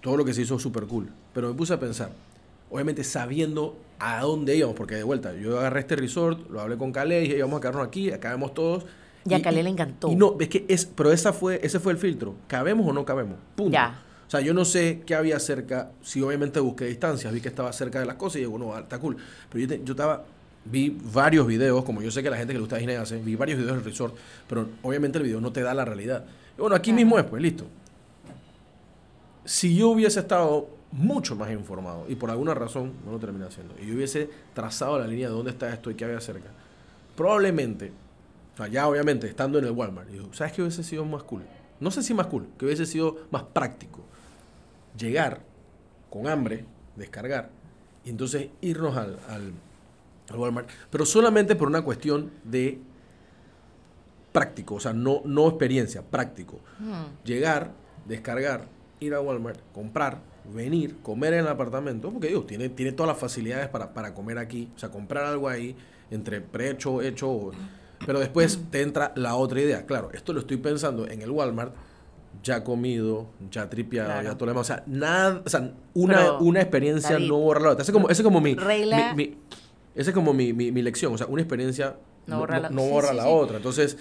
todo 0.02 0.18
lo 0.18 0.26
que 0.26 0.34
se 0.34 0.42
hizo 0.42 0.60
súper 0.60 0.84
cool. 0.86 1.08
Pero 1.34 1.50
me 1.50 1.54
puse 1.54 1.74
a 1.76 1.80
pensar. 1.80 2.10
Obviamente, 2.70 3.04
sabiendo 3.04 3.78
a 4.00 4.22
dónde 4.22 4.56
íbamos, 4.56 4.76
porque 4.76 4.96
de 4.96 5.04
vuelta, 5.04 5.34
yo 5.34 5.58
agarré 5.60 5.80
este 5.82 5.96
resort, 5.96 6.50
lo 6.50 6.60
hablé 6.62 6.78
con 6.78 6.92
Calais, 6.92 7.24
dije, 7.30 7.42
vamos 7.42 7.58
a 7.58 7.62
quedarnos 7.62 7.88
aquí, 7.88 8.12
acá 8.12 8.32
vemos 8.32 8.54
todos. 8.54 8.86
Y 9.26 9.34
a 9.34 9.42
Calais 9.42 9.64
le 9.64 9.70
encantó. 9.70 10.12
Y 10.12 10.16
no, 10.16 10.36
es 10.40 10.50
que 10.50 10.66
es, 10.68 10.86
pero 10.86 11.12
esa 11.12 11.34
fue, 11.34 11.60
ese 11.64 11.80
fue 11.80 11.92
el 11.94 11.98
filtro. 11.98 12.36
¿Cabemos 12.48 12.88
o 12.88 12.94
no 12.94 13.04
cabemos? 13.06 13.38
Punto. 13.56 13.72
Ya. 13.74 14.04
O 14.28 14.30
sea, 14.30 14.42
yo 14.42 14.54
no 14.54 14.66
sé 14.66 15.04
qué 15.06 15.16
había 15.16 15.40
cerca. 15.40 15.92
Si 16.02 16.22
obviamente 16.22 16.60
busqué 16.60 16.86
distancias, 16.86 17.34
vi 17.34 17.40
que 17.42 17.48
estaba 17.48 17.72
cerca 17.74 18.00
de 18.00 18.06
las 18.06 18.16
cosas 18.16 18.38
y 18.38 18.40
digo, 18.40 18.52
bueno, 18.58 18.78
está 18.78 19.00
cool. 19.00 19.16
Pero 19.50 19.62
yo, 19.62 19.68
te- 19.70 19.82
yo 19.84 19.94
estaba, 19.94 20.26
vi 20.66 20.98
varios 21.14 21.48
videos, 21.48 21.84
como 21.86 22.02
yo 22.02 22.12
sé 22.12 22.22
que 22.22 22.30
la 22.30 22.36
gente 22.38 22.52
que 22.52 22.58
le 22.58 22.62
gusta 22.62 22.76
Disney 22.78 22.98
hace, 22.98 23.18
vi 23.22 23.36
varios 23.36 23.58
videos 23.58 23.76
del 23.78 23.86
resort, 23.86 24.16
pero 24.50 24.68
obviamente 24.84 25.18
el 25.18 25.24
video 25.24 25.40
no 25.42 25.52
te 25.54 25.62
da 25.62 25.74
la 25.74 25.86
realidad. 25.86 26.26
Y 26.58 26.62
bueno, 26.62 26.76
aquí 26.76 26.92
mismo 26.92 27.18
es, 27.18 27.24
pues 27.26 27.42
listo. 27.42 27.66
Si 29.46 29.76
yo 29.76 29.90
hubiese 29.90 30.20
estado 30.20 30.68
mucho 30.92 31.36
más 31.36 31.52
informado 31.52 32.06
y 32.08 32.16
por 32.16 32.30
alguna 32.30 32.54
razón 32.54 32.94
no 33.06 33.12
lo 33.12 33.20
terminé 33.20 33.46
haciendo, 33.46 33.76
y 33.82 33.88
yo 33.88 33.96
hubiese 33.96 34.30
trazado 34.54 34.98
la 35.00 35.08
línea 35.08 35.28
de 35.28 35.34
dónde 35.34 35.52
está 35.52 35.72
esto 35.72 35.92
y 35.92 35.96
qué 35.96 36.06
había 36.06 36.22
cerca, 36.22 36.50
probablemente, 37.16 37.92
ya 38.72 38.88
obviamente 38.88 39.28
estando 39.28 39.60
en 39.60 39.66
el 39.66 39.72
Walmart, 39.72 40.10
digo, 40.10 40.34
¿sabes 40.34 40.54
qué 40.54 40.62
hubiese 40.62 40.84
sido 40.84 41.06
más 41.06 41.24
cool? 41.24 41.44
No 41.80 41.92
sé 41.92 42.02
si 42.02 42.14
más 42.14 42.28
cool, 42.28 42.48
que 42.58 42.66
hubiese 42.66 42.88
sido 42.88 43.18
más 43.30 43.44
práctico. 43.44 44.02
Llegar 44.98 45.42
con 46.10 46.28
hambre, 46.28 46.66
descargar, 46.96 47.50
y 48.04 48.10
entonces 48.10 48.50
irnos 48.62 48.98
al, 48.98 49.20
al, 49.28 49.52
al 50.30 50.36
Walmart, 50.36 50.70
pero 50.90 51.06
solamente 51.06 51.56
por 51.56 51.68
una 51.68 51.84
cuestión 51.84 52.32
de 52.44 52.80
práctico, 54.32 54.76
o 54.76 54.80
sea, 54.80 54.94
no, 54.94 55.22
no 55.26 55.48
experiencia, 55.48 56.02
práctico. 56.02 56.60
Hmm. 56.80 57.06
Llegar, 57.24 57.72
descargar, 58.08 58.68
ir 59.00 59.14
a 59.14 59.22
Walmart, 59.22 59.60
comprar, 59.74 60.20
venir, 60.54 60.98
comer 61.04 61.34
en 61.34 61.40
el 61.42 61.48
apartamento, 61.48 62.12
porque 62.12 62.28
digo, 62.28 62.44
tiene, 62.44 62.70
tiene 62.70 62.92
todas 62.92 63.10
las 63.10 63.18
facilidades 63.20 63.68
para, 63.70 63.94
para 63.94 64.14
comer 64.14 64.38
aquí, 64.38 64.70
o 64.76 64.80
sea, 64.80 64.90
comprar 64.90 65.26
algo 65.26 65.50
ahí, 65.50 65.76
entre 66.12 66.42
prehecho, 66.42 67.02
hecho, 67.02 67.52
pero 68.06 68.20
después 68.20 68.60
te 68.72 68.82
entra 68.82 69.12
la 69.16 69.36
otra 69.36 69.60
idea. 69.62 69.86
Claro, 69.86 70.10
esto 70.14 70.32
lo 70.34 70.40
estoy 70.40 70.58
pensando 70.58 71.08
en 71.08 71.22
el 71.22 71.32
Walmart, 71.32 71.74
ya 72.44 72.64
comido, 72.64 73.28
ya 73.52 73.70
tripeado, 73.70 74.10
Claro. 74.10 74.24
ya 74.30 74.34
todo 74.36 74.46
lo 74.46 74.52
demás. 74.52 74.70
O 74.70 74.74
sea, 74.74 74.84
nada, 74.86 75.42
o 75.46 75.50
sea, 75.50 75.72
una, 75.94 76.18
Pero, 76.18 76.40
una 76.40 76.62
experiencia 76.62 77.12
David, 77.14 77.28
no 77.30 77.38
borra 77.40 77.62
la 77.62 77.70
otra. 77.72 77.82
Ese 77.82 77.92
es 77.92 77.94
como, 77.94 78.10
ese 78.10 78.22
es 78.22 78.24
como 78.24 78.40
mi, 78.42 78.56
regla- 78.56 79.14
mi- 79.16 79.28
mi- 79.28 79.38
esa 79.96 80.12
es 80.12 80.14
como 80.14 80.34
mi, 80.34 80.54
mi- 80.54 80.72
mi 80.72 80.82
lección. 80.84 81.14
O 81.14 81.18
sea, 81.18 81.26
una 81.28 81.42
experiencia 81.42 81.96
No 82.28 82.40
borra 82.40 82.60
la- 82.60 82.70
no 82.70 82.82
sí, 82.84 82.90
borra 82.90 83.10
sí, 83.10 83.16
la 83.16 83.24
sí. 83.24 83.30
otra. 83.32 83.58
Entonces, 83.58 83.98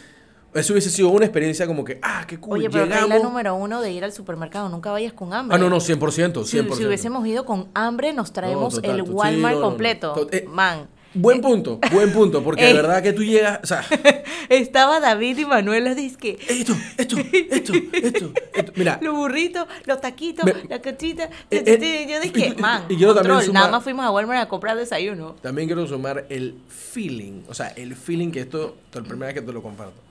Eso 0.56 0.72
hubiese 0.72 0.90
sido 0.90 1.08
una 1.08 1.24
experiencia 1.26 1.66
como 1.66 1.84
que, 1.84 1.98
ah, 2.02 2.24
qué 2.26 2.38
cool, 2.38 2.58
Oye, 2.58 2.70
pero 2.70 2.84
llegamos. 2.84 3.10
regla 3.10 3.24
número 3.24 3.54
uno 3.54 3.80
de 3.80 3.92
ir 3.92 4.04
al 4.04 4.12
supermercado, 4.12 4.68
nunca 4.68 4.90
vayas 4.90 5.12
con 5.12 5.32
hambre. 5.32 5.54
Ah, 5.54 5.58
no, 5.58 5.68
no, 5.70 5.76
100%, 5.80 5.98
100%. 5.98 6.44
Si, 6.44 6.62
si 6.78 6.84
hubiésemos 6.86 7.26
ido 7.26 7.44
con 7.44 7.68
hambre, 7.74 8.12
nos 8.12 8.32
traemos 8.32 8.74
total, 8.74 8.98
el 9.00 9.04
sí, 9.06 9.10
Walmart 9.12 9.54
no, 9.54 9.60
no, 9.60 9.64
no. 9.66 9.70
completo. 9.70 10.12
To- 10.12 10.28
eh, 10.32 10.46
Man. 10.48 10.88
Buen 11.18 11.40
punto, 11.40 11.78
buen 11.92 12.12
punto, 12.12 12.42
porque 12.44 12.62
de 12.64 12.70
Eh. 12.72 12.74
verdad 12.74 13.02
que 13.02 13.14
tú 13.14 13.24
llegas, 13.24 13.60
o 13.62 13.66
sea, 13.66 13.82
Estaba 14.50 15.00
David 15.00 15.38
y 15.38 15.44
Manuela, 15.46 15.94
que 15.94 16.38
esto, 16.48 16.74
esto, 16.98 17.16
esto, 17.50 17.72
esto, 17.92 18.32
esto. 18.52 18.72
Mira, 18.76 18.98
los 19.02 19.14
burritos, 19.16 19.66
los 19.86 19.98
taquitos, 20.00 20.44
Me- 20.44 20.54
la 20.68 20.80
cachita. 20.82 21.30
Eh, 21.50 21.62
yo 21.64 22.16
eh, 22.16 22.20
dije, 22.20 22.54
y- 22.56 22.60
man, 22.60 22.82
y 22.88 22.96
también 22.96 23.14
control, 23.14 23.26
nada 23.26 23.44
sumar- 23.66 23.70
más 23.70 23.82
fuimos 23.84 24.04
a 24.04 24.10
Walmart 24.10 24.42
a 24.42 24.48
comprar 24.48 24.76
desayuno. 24.76 25.36
también 25.40 25.68
quiero 25.68 25.86
sumar 25.86 26.26
el 26.28 26.54
feeling, 26.68 27.42
o 27.48 27.54
sea, 27.54 27.68
el 27.68 27.94
feeling 27.96 28.30
que 28.30 28.40
esto, 28.40 28.76
esto 28.84 28.98
es 28.98 29.04
la 29.04 29.08
primera 29.08 29.26
vez 29.32 29.40
que 29.40 29.46
te 29.46 29.52
lo 29.54 29.62
comparto. 29.62 30.05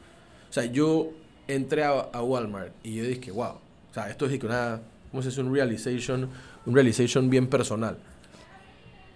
O 0.56 0.58
sea, 0.58 0.72
yo 0.72 1.10
entré 1.50 1.84
a, 1.84 2.22
Walmart 2.22 2.72
y 2.82 2.96
yo 2.96 3.04
dije, 3.04 3.30
wow, 3.30 3.56
o 3.92 3.94
sea, 3.94 4.10
esto 4.10 4.26
es 4.26 4.40
que 4.40 4.46
una, 4.46 4.80
¿cómo 5.12 5.22
se 5.22 5.28
dice? 5.28 5.42
Un 5.42 5.54
realization, 5.54 6.30
un 6.66 6.74
realization 6.74 7.30
bien 7.30 7.48
personal. 7.48 7.98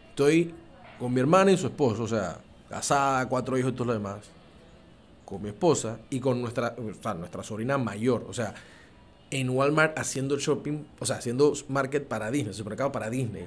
Estoy 0.10 0.54
con 1.00 1.14
mi 1.14 1.22
hermana 1.22 1.54
y 1.54 1.58
su 1.58 1.68
esposo, 1.68 2.04
o 2.04 2.08
sea, 2.10 2.40
casada, 2.68 3.30
cuatro 3.30 3.58
hijos 3.58 3.72
y 3.72 3.74
todo 3.74 3.86
lo 3.86 3.94
demás, 3.94 4.18
con 5.24 5.42
mi 5.42 5.48
esposa 5.48 6.00
y 6.10 6.20
con 6.20 6.42
nuestra, 6.42 6.76
o 6.78 7.02
sea, 7.02 7.14
nuestra 7.14 7.42
sobrina 7.42 7.78
mayor, 7.78 8.26
o 8.28 8.34
sea, 8.34 8.54
en 9.32 9.50
Walmart 9.50 9.98
haciendo 9.98 10.38
shopping, 10.38 10.88
o 11.00 11.06
sea, 11.06 11.20
haciendo 11.20 11.54
market 11.70 12.06
para 12.06 12.30
Disney, 12.32 12.54
supermercado 12.54 12.92
para 12.92 13.10
Disney. 13.10 13.46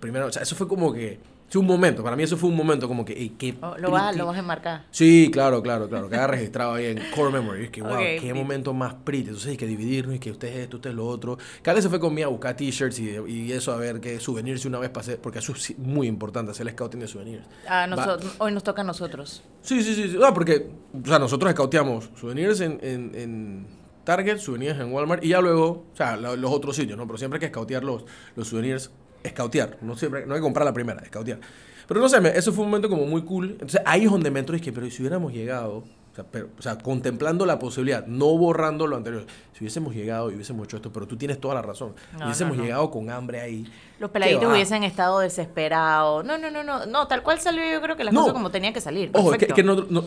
Primero, 0.00 0.24
o 0.24 0.32
sea, 0.32 0.40
eso 0.40 0.56
fue 0.56 0.66
como 0.66 0.90
que, 0.94 1.20
fue 1.50 1.60
un 1.60 1.66
momento, 1.66 2.02
para 2.04 2.14
mí 2.16 2.22
eso 2.22 2.36
fue 2.36 2.48
un 2.48 2.56
momento 2.56 2.86
como 2.88 3.04
que, 3.04 3.12
ey, 3.12 3.30
qué 3.30 3.56
Oh, 3.60 3.76
lo, 3.76 3.90
vas, 3.90 4.16
lo 4.16 4.24
vas 4.26 4.36
a 4.36 4.38
enmarcar. 4.38 4.84
Sí, 4.92 5.30
claro, 5.32 5.60
claro, 5.62 5.88
claro. 5.88 6.08
Queda 6.08 6.26
registrado 6.28 6.74
ahí 6.74 6.86
en 6.86 7.00
Core 7.14 7.32
Memory. 7.32 7.64
Es 7.64 7.70
que, 7.70 7.82
wow, 7.82 7.98
qué 8.20 8.32
momento 8.32 8.72
más 8.72 8.94
pretty. 8.94 9.24
Entonces 9.28 9.50
hay 9.50 9.56
que 9.56 9.66
dividirnos 9.66 10.14
y 10.14 10.18
que 10.20 10.30
usted 10.30 10.48
es 10.48 10.56
esto, 10.58 10.76
usted 10.76 10.90
es 10.90 10.96
lo 10.96 11.06
otro. 11.06 11.36
Carla 11.62 11.82
se 11.82 11.88
fue 11.88 11.98
conmigo 11.98 12.28
a 12.28 12.30
buscar 12.30 12.56
t-shirts 12.56 12.98
y, 13.00 13.10
y 13.28 13.52
eso 13.52 13.72
a 13.72 13.76
ver 13.76 14.00
qué 14.00 14.20
souvenirs 14.20 14.64
una 14.64 14.78
vez 14.78 14.90
pasé, 14.90 15.16
porque 15.16 15.40
eso 15.40 15.52
es 15.52 15.62
sí- 15.62 15.74
muy 15.76 16.06
importante, 16.06 16.52
hacer 16.52 16.66
el 16.68 16.72
scouting 16.72 17.00
de 17.00 17.08
souvenirs. 17.08 17.44
Ah, 17.68 17.86
nosotros, 17.88 18.32
hoy 18.38 18.52
nos 18.52 18.62
toca 18.62 18.82
a 18.82 18.84
nosotros. 18.84 19.42
Sí, 19.62 19.82
sí, 19.82 19.94
sí. 19.96 20.08
sí. 20.10 20.18
Ah, 20.24 20.32
porque, 20.32 20.70
o 21.02 21.06
sea, 21.06 21.18
nosotros 21.18 21.50
scouteamos 21.52 22.10
souvenirs 22.18 22.60
en, 22.60 22.78
en, 22.82 23.12
en 23.16 23.66
Target, 24.04 24.38
souvenirs 24.38 24.78
en 24.80 24.92
Walmart 24.92 25.22
y 25.24 25.28
ya 25.28 25.40
luego, 25.40 25.86
o 25.92 25.96
sea, 25.96 26.16
lo- 26.16 26.36
los 26.36 26.50
otros 26.52 26.76
sitios, 26.76 26.96
¿no? 26.96 27.06
Pero 27.06 27.18
siempre 27.18 27.36
hay 27.38 27.40
que 27.40 27.48
scoutear 27.48 27.84
los, 27.84 28.04
los 28.36 28.48
souvenirs, 28.48 28.90
scoutear. 29.28 29.78
No 29.82 29.96
siempre, 29.96 30.26
no 30.26 30.34
hay 30.34 30.40
que 30.40 30.44
comprar 30.44 30.64
la 30.66 30.72
primera, 30.72 31.04
scoutear. 31.04 31.38
Pero 31.86 32.00
no 32.00 32.08
sé, 32.08 32.20
me- 32.20 32.30
eso 32.30 32.52
fue 32.52 32.64
un 32.64 32.70
momento 32.70 32.88
como 32.88 33.04
muy 33.06 33.22
cool. 33.22 33.50
Entonces 33.52 33.80
ahí 33.84 34.04
es 34.04 34.10
donde 34.10 34.30
me 34.30 34.40
entro 34.40 34.56
y 34.56 34.60
que, 34.60 34.72
pero 34.72 34.86
¿y 34.86 34.90
si 34.90 35.02
hubiéramos 35.02 35.32
llegado, 35.32 35.78
o 35.78 36.14
sea, 36.14 36.24
pero- 36.24 36.48
o 36.58 36.62
sea, 36.62 36.78
contemplando 36.78 37.44
la 37.46 37.58
posibilidad, 37.58 38.06
no 38.06 38.26
borrando 38.38 38.86
lo 38.86 38.96
anterior, 38.96 39.26
si 39.52 39.64
hubiésemos 39.64 39.92
llegado 39.94 40.30
y 40.30 40.34
hubiésemos 40.34 40.66
hecho 40.66 40.76
esto, 40.76 40.92
pero 40.92 41.06
tú 41.08 41.16
tienes 41.16 41.40
toda 41.40 41.54
la 41.54 41.62
razón, 41.62 41.94
No, 42.18 42.26
hubiésemos 42.26 42.56
no, 42.56 42.62
no. 42.62 42.64
llegado 42.66 42.90
con 42.92 43.10
hambre 43.10 43.40
ahí. 43.40 43.64
Los 43.98 44.10
¿qué 44.10 44.12
peladitos 44.14 44.52
hubiesen 44.52 44.84
estado 44.84 45.18
desesperados. 45.20 46.24
No, 46.24 46.38
no, 46.38 46.50
no, 46.50 46.62
no. 46.62 46.86
No, 46.86 47.08
tal 47.08 47.22
cual 47.24 47.40
salió 47.40 47.62
yo 47.70 47.80
creo 47.82 47.96
que 47.96 48.04
las 48.04 48.14
cosas 48.14 48.32
como 48.32 48.50
tenían 48.50 48.72
que 48.72 48.80
salir. 48.80 49.10
Ojo, 49.12 49.32
es 49.32 49.38
que, 49.38 49.46
Perfecto. 49.46 49.54
que 49.56 49.62
no, 49.62 49.86
no- 50.02 50.04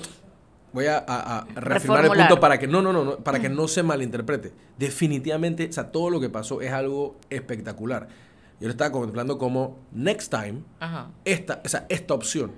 voy 0.71 0.85
a, 0.87 0.97
a- 1.05 1.39
a 1.39 1.45
reafirmar 1.55 2.05
el 2.05 2.11
punto 2.11 2.39
para 2.39 2.57
que 2.57 2.65
no, 2.67 2.81
no, 2.81 2.91
no, 2.93 3.03
no, 3.03 3.17
para 3.17 3.39
que 3.39 3.49
no 3.49 3.67
se 3.67 3.83
malinterprete. 3.83 4.53
Definitivamente, 4.77 5.67
o 5.69 5.73
sea, 5.73 5.91
todo 5.91 6.09
lo 6.09 6.19
que 6.19 6.29
pasó 6.29 6.61
es 6.61 6.71
algo 6.71 7.17
espectacular. 7.29 8.07
Yo 8.63 8.69
lo 8.69 8.71
estaba 8.71 8.93
contemplando 8.93 9.37
como 9.37 9.77
next 9.91 10.31
time 10.31 10.61
Ajá. 10.79 11.11
esta, 11.25 11.61
o 11.65 11.67
sea, 11.67 11.85
esta 11.89 12.13
opción. 12.13 12.51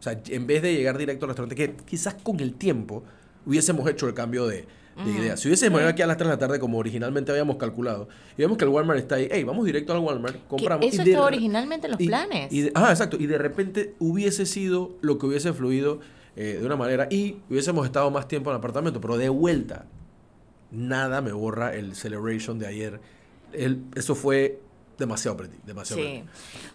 O 0.00 0.02
sea, 0.02 0.18
en 0.28 0.46
vez 0.46 0.62
de 0.62 0.72
llegar 0.74 0.96
directo 0.96 1.26
al 1.26 1.28
restaurante, 1.28 1.54
que 1.54 1.76
quizás 1.84 2.14
con 2.14 2.40
el 2.40 2.54
tiempo 2.54 3.04
hubiésemos 3.44 3.86
hecho 3.90 4.08
el 4.08 4.14
cambio 4.14 4.46
de, 4.46 4.64
de 5.04 5.10
idea. 5.10 5.36
Si 5.36 5.48
hubiésemos 5.48 5.78
ido 5.82 5.90
aquí 5.90 6.00
a 6.00 6.06
las 6.06 6.16
3 6.16 6.28
de 6.30 6.34
la 6.36 6.38
tarde 6.38 6.58
como 6.58 6.78
originalmente 6.78 7.32
habíamos 7.32 7.56
calculado, 7.56 8.08
y 8.34 8.40
vemos 8.40 8.56
que 8.56 8.64
el 8.64 8.70
Walmart 8.70 8.98
está 8.98 9.16
ahí, 9.16 9.28
hey, 9.30 9.44
vamos 9.44 9.66
directo 9.66 9.92
al 9.92 9.98
Walmart, 9.98 10.36
compramos. 10.48 10.86
eso 10.86 11.02
estaba 11.02 11.26
originalmente 11.26 11.86
en 11.86 11.90
los 11.92 12.00
y- 12.00 12.06
planes. 12.06 12.50
y 12.50 12.62
de- 12.62 12.72
ah, 12.74 12.88
exacto. 12.88 13.18
Y 13.20 13.26
de 13.26 13.36
repente 13.36 13.94
hubiese 13.98 14.46
sido 14.46 14.96
lo 15.02 15.18
que 15.18 15.26
hubiese 15.26 15.52
fluido 15.52 16.00
eh, 16.34 16.56
de 16.60 16.64
una 16.64 16.76
manera 16.76 17.08
y 17.10 17.36
hubiésemos 17.50 17.84
estado 17.84 18.10
más 18.10 18.26
tiempo 18.26 18.48
en 18.48 18.54
el 18.54 18.58
apartamento, 18.58 19.02
pero 19.02 19.18
de 19.18 19.28
vuelta, 19.28 19.84
nada 20.70 21.20
me 21.20 21.32
borra 21.32 21.74
el 21.74 21.94
celebration 21.94 22.58
de 22.58 22.66
ayer. 22.68 23.00
El- 23.52 23.82
eso 23.94 24.14
fue 24.14 24.58
demasiado 24.98 25.36
pretty, 25.36 25.56
demasiado 25.64 26.02
Sí. 26.02 26.08
pretty. 26.08 26.28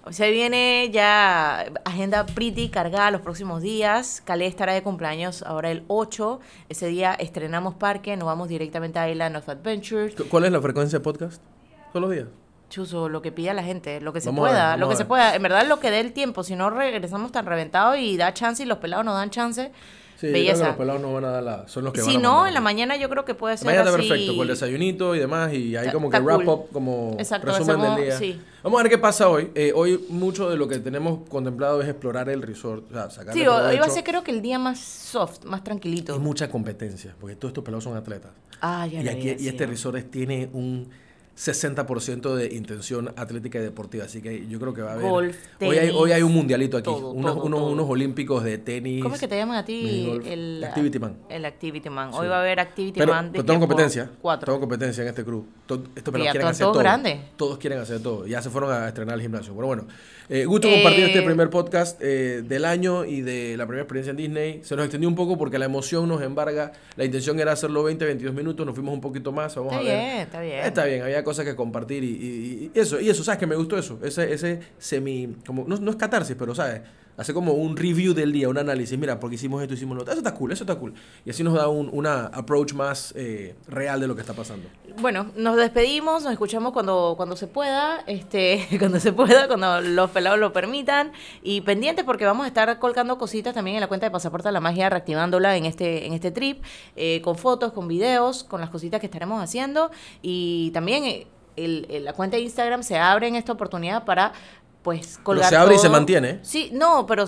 O 0.05 0.11
sea, 0.13 0.27
viene 0.29 0.89
ya 0.91 1.71
agenda 1.85 2.25
pretty 2.25 2.69
cargada 2.69 3.11
los 3.11 3.21
próximos 3.21 3.61
días. 3.61 4.21
Calé 4.25 4.47
estará 4.47 4.73
de 4.73 4.83
cumpleaños 4.83 5.43
ahora 5.43 5.71
el 5.71 5.83
8. 5.87 6.39
Ese 6.69 6.87
día 6.87 7.13
estrenamos 7.13 7.75
parque, 7.75 8.15
nos 8.17 8.25
vamos 8.25 8.49
directamente 8.49 8.99
a 8.99 9.09
Island 9.09 9.37
of 9.37 9.47
Adventures. 9.49 10.15
¿Cu- 10.15 10.25
¿Cuál 10.29 10.45
es 10.45 10.51
la 10.51 10.61
frecuencia 10.61 10.99
de 10.99 11.03
podcast? 11.03 11.41
Todos 11.93 12.01
los 12.01 12.11
días. 12.11 12.27
Chuzo, 12.69 13.07
lo 13.09 13.21
que 13.21 13.31
pida 13.31 13.53
la 13.53 13.63
gente, 13.63 14.01
lo 14.01 14.11
que 14.11 14.19
se 14.21 14.27
Vamos 14.29 14.43
ver, 14.43 14.51
pueda, 14.53 14.63
vamos 14.71 14.79
lo 14.81 14.89
que 14.89 14.95
se 14.95 15.03
ver. 15.03 15.07
pueda. 15.07 15.35
En 15.35 15.41
verdad, 15.41 15.65
lo 15.67 15.79
que 15.79 15.89
dé 15.89 15.99
el 16.01 16.11
tiempo. 16.13 16.43
Si 16.43 16.55
no 16.55 16.69
regresamos 16.69 17.31
tan 17.31 17.45
reventados 17.45 17.97
y 17.97 18.17
da 18.17 18.33
chance 18.33 18.61
y 18.63 18.65
los 18.65 18.79
pelados 18.79 19.05
no 19.05 19.13
dan 19.13 19.29
chance, 19.29 19.71
Sí, 20.19 20.25
yo 20.27 20.31
creo 20.31 20.33
que 20.33 20.39
belleza. 20.49 20.67
los 20.69 20.75
pelados 20.77 21.01
no 21.01 21.13
van 21.13 21.25
a 21.25 21.29
dar 21.29 21.43
la... 21.43 21.67
Son 21.67 21.83
los 21.83 21.93
que 21.93 22.01
Si 22.01 22.15
van 22.15 22.17
a 22.17 22.21
no, 22.23 22.47
en 22.47 22.53
la 22.55 22.59
mañana 22.59 22.97
yo 22.97 23.07
creo 23.07 23.23
que 23.23 23.35
puede 23.35 23.55
ser 23.55 23.67
Mañana 23.67 23.91
así. 23.91 24.07
perfecto, 24.09 24.33
con 24.35 24.41
el 24.41 24.47
desayunito 24.47 25.15
y 25.15 25.19
demás, 25.19 25.53
y 25.53 25.75
ahí 25.75 25.85
Está- 25.85 25.91
como 25.93 26.09
que 26.09 26.19
wrap 26.19 26.37
cool. 26.43 26.49
up, 26.49 26.69
como 26.73 27.15
Exacto, 27.19 27.45
resumen 27.47 27.67
del 27.81 27.85
hacemos- 27.91 28.01
día. 28.01 28.17
sí. 28.17 28.41
Vamos 28.63 28.79
a 28.79 28.83
ver 28.83 28.91
qué 28.91 28.97
pasa 28.97 29.29
hoy. 29.29 29.51
Eh, 29.53 29.71
hoy 29.75 30.03
mucho 30.09 30.49
de 30.49 30.57
lo 30.57 30.67
que 30.67 30.79
tenemos 30.79 31.19
contemplado 31.29 31.81
es 31.83 31.87
explorar 31.87 32.29
el 32.29 32.41
resort, 32.41 32.89
o 32.89 32.93
sea, 32.95 33.09
sacarle 33.11 33.39
Sí, 33.41 33.47
hoy 33.47 33.77
va 33.77 33.85
a 33.85 33.89
ser 33.89 34.03
creo 34.03 34.23
que 34.23 34.31
el 34.31 34.41
día 34.41 34.57
más 34.57 34.79
soft, 34.79 35.45
más 35.45 35.63
tranquilito. 35.63 36.13
Hay 36.15 36.19
mucha 36.19 36.49
competencia, 36.49 37.15
porque 37.21 37.35
todos 37.35 37.51
estos 37.51 37.63
pelados 37.63 37.83
son 37.83 37.95
atletas. 37.95 38.31
Ah, 38.59 38.87
ya 38.87 39.01
y, 39.03 39.07
aquí, 39.07 39.35
y 39.39 39.47
este 39.47 39.67
resort 39.67 39.97
es- 39.97 40.09
tiene 40.11 40.49
un 40.51 40.89
60% 41.37 42.33
de 42.35 42.55
intención 42.55 43.13
atlética 43.15 43.59
y 43.59 43.61
deportiva, 43.61 44.05
así 44.05 44.21
que 44.21 44.47
yo 44.47 44.59
creo 44.59 44.73
que 44.73 44.81
va 44.81 44.91
a 44.91 44.93
haber... 44.93 45.07
Golf, 45.07 45.37
hoy, 45.61 45.67
hay, 45.67 45.77
tenis, 45.79 45.95
hoy 45.95 46.11
hay 46.11 46.21
un 46.23 46.33
mundialito 46.33 46.77
aquí, 46.77 46.85
todo, 46.85 47.11
unos, 47.11 47.35
todo, 47.35 47.43
unos, 47.45 47.59
todo. 47.59 47.69
unos 47.71 47.89
olímpicos 47.89 48.43
de 48.43 48.57
tenis. 48.57 49.03
¿Cómo 49.03 49.15
es 49.15 49.21
que 49.21 49.27
te 49.27 49.37
llaman 49.37 49.57
a 49.57 49.63
ti? 49.65 50.19
El 50.25 50.63
Activity 50.63 50.99
Man. 50.99 51.15
El 51.29 51.45
Activity 51.45 51.89
Man. 51.89 52.11
Sí. 52.11 52.17
Hoy 52.19 52.27
va 52.27 52.37
a 52.37 52.41
haber 52.41 52.59
Activity 52.59 52.99
Pero, 52.99 53.13
Man. 53.13 53.25
de 53.27 53.31
pero 53.33 53.45
tengo 53.45 53.59
competencia. 53.59 54.09
Cuatro. 54.21 54.45
Tengo 54.47 54.59
competencia 54.59 55.03
en 55.03 55.09
este 55.09 55.23
crew. 55.23 55.45
To- 55.67 55.83
estos 55.95 56.11
pelados 56.11 56.25
Ya, 56.25 56.31
quieren 56.31 56.47
hacer 56.47 56.65
todos 56.65 56.79
grandes. 56.79 57.19
Todos 57.37 57.57
quieren 57.59 57.79
hacer 57.79 58.01
todo. 58.01 58.25
Ya 58.25 58.41
se 58.41 58.49
fueron 58.49 58.71
a 58.71 58.87
estrenar 58.87 59.15
el 59.15 59.21
gimnasio. 59.21 59.53
Pero 59.53 59.67
bueno, 59.67 59.85
eh, 60.29 60.45
gusto 60.45 60.67
Eh, 60.67 60.73
compartir 60.73 61.03
este 61.05 61.21
primer 61.21 61.49
podcast 61.49 61.99
eh, 62.01 62.41
del 62.43 62.65
año 62.65 63.05
y 63.05 63.21
de 63.21 63.55
la 63.57 63.65
primera 63.67 63.83
experiencia 63.83 64.11
en 64.11 64.17
Disney. 64.17 64.61
Se 64.63 64.75
nos 64.75 64.85
extendió 64.85 65.07
un 65.07 65.15
poco 65.15 65.37
porque 65.37 65.59
la 65.59 65.65
emoción 65.65 66.07
nos 66.07 66.21
embarga. 66.21 66.71
La 66.95 67.05
intención 67.05 67.39
era 67.39 67.51
hacerlo 67.51 67.83
20, 67.83 68.05
22 68.05 68.33
minutos. 68.33 68.65
Nos 68.65 68.73
fuimos 68.75 68.93
un 68.93 69.01
poquito 69.01 69.31
más. 69.31 69.55
Vamos 69.55 69.73
Está 69.73 69.81
a 69.81 69.83
ver. 69.83 70.05
bien, 70.07 70.17
está 70.21 70.41
bien. 70.41 70.59
Está 70.65 70.85
bien, 70.85 71.01
había 71.03 71.23
cosas 71.27 71.43
que 71.45 71.55
compartir 71.55 72.03
y, 72.05 72.07
y- 72.07 72.71
eso, 72.73 72.99
y 73.01 73.09
eso, 73.09 73.21
¿sabes? 73.23 73.37
Que 73.39 73.47
me 73.47 73.55
gustó 73.57 73.77
eso. 73.77 73.99
Ese, 74.01 74.31
ese 74.33 74.59
semi, 74.77 75.35
como, 75.45 75.65
no, 75.67 75.75
no 75.77 75.91
es 75.91 75.97
catarsis, 75.97 76.35
pero, 76.39 76.55
¿sabes? 76.55 76.81
Hace 77.17 77.33
como 77.33 77.53
un 77.53 77.75
review 77.75 78.13
del 78.13 78.31
día, 78.31 78.47
un 78.47 78.57
análisis. 78.59 78.97
Mira, 78.97 79.19
porque 79.19 79.35
hicimos 79.35 79.61
esto, 79.61 79.73
hicimos 79.73 79.95
lo 79.95 80.03
otro. 80.03 80.13
Eso 80.13 80.19
está 80.19 80.33
cool, 80.35 80.51
eso 80.51 80.63
está 80.63 80.75
cool. 80.75 80.93
Y 81.25 81.31
así 81.31 81.43
nos 81.43 81.55
da 81.55 81.67
un, 81.67 81.89
una 81.91 82.27
approach 82.27 82.73
más 82.73 83.11
eh, 83.17 83.55
real 83.67 83.99
de 83.99 84.07
lo 84.07 84.13
que 84.15 84.21
está 84.21 84.33
pasando. 84.33 84.67
Bueno, 85.01 85.31
nos 85.35 85.55
despedimos, 85.57 86.23
nos 86.23 86.31
escuchamos 86.31 86.73
cuando, 86.73 87.15
cuando 87.17 87.35
se 87.35 87.47
pueda, 87.47 88.01
este, 88.05 88.67
cuando 88.79 88.99
se 88.99 89.13
pueda, 89.13 89.47
cuando 89.47 89.81
los 89.81 90.11
pelados 90.11 90.37
lo 90.39 90.53
permitan. 90.53 91.11
Y 91.41 91.61
pendientes 91.61 92.05
porque 92.05 92.23
vamos 92.25 92.45
a 92.45 92.47
estar 92.47 92.77
colgando 92.77 93.17
cositas 93.17 93.53
también 93.55 93.77
en 93.77 93.81
la 93.81 93.87
cuenta 93.87 94.05
de 94.05 94.11
Pasaporte 94.11 94.47
a 94.49 94.51
la 94.51 94.59
Magia, 94.59 94.87
reactivándola 94.89 95.57
en 95.57 95.65
este, 95.65 96.05
en 96.05 96.13
este 96.13 96.29
trip, 96.29 96.63
eh, 96.95 97.21
con 97.23 97.35
fotos, 97.35 97.73
con 97.73 97.87
videos, 97.87 98.43
con 98.43 98.61
las 98.61 98.69
cositas 98.69 98.99
que 98.99 99.07
estaremos 99.07 99.41
haciendo. 99.41 99.89
Y 100.21 100.69
también 100.71 101.03
eh, 101.05 101.27
el- 101.55 101.87
el- 101.89 102.05
la 102.05 102.13
cuenta 102.13 102.37
de 102.37 102.43
Instagram 102.43 102.83
se 102.83 102.99
abre 102.99 103.27
en 103.27 103.35
esta 103.35 103.51
oportunidad 103.53 104.05
para 104.05 104.33
pues 104.87 105.19
colgar. 105.21 105.49
se 105.49 105.57
abre 105.57 105.75
y 105.75 105.79
se 105.79 105.89
mantiene. 105.89 106.39
Sí, 106.43 106.69
no, 106.71 107.05
pero 107.07 107.25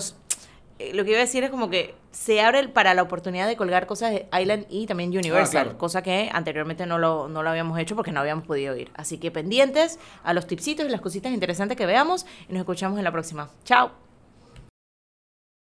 eh, 0.78 0.94
lo 0.94 1.04
que 1.04 1.10
iba 1.10 1.18
a 1.18 1.20
decir 1.20 1.44
es 1.44 1.50
como 1.50 1.68
que 1.68 1.94
se 2.10 2.40
abre 2.40 2.66
para 2.68 2.94
la 2.94 3.02
oportunidad 3.02 3.46
de 3.46 3.54
colgar 3.54 3.86
cosas 3.86 4.12
de 4.12 4.26
Island 4.32 4.64
y 4.70 4.86
también 4.86 5.10
Universal, 5.10 5.64
claro. 5.64 5.76
cosa 5.76 6.00
que 6.00 6.30
anteriormente 6.32 6.86
no 6.86 6.96
lo, 6.96 7.28
no 7.28 7.42
lo 7.42 7.50
habíamos 7.50 7.78
hecho 7.78 7.96
porque 7.96 8.12
no 8.12 8.20
habíamos 8.20 8.46
podido 8.46 8.74
ir. 8.74 8.90
Así 8.94 9.18
que 9.18 9.30
pendientes 9.30 9.98
a 10.24 10.32
los 10.32 10.46
tipsitos 10.46 10.86
y 10.86 10.88
las 10.88 11.02
cositas 11.02 11.34
interesantes 11.34 11.76
que 11.76 11.84
veamos 11.84 12.24
y 12.48 12.54
nos 12.54 12.60
escuchamos 12.60 12.96
en 12.96 13.04
la 13.04 13.12
próxima. 13.12 13.50
Chao. 13.66 14.09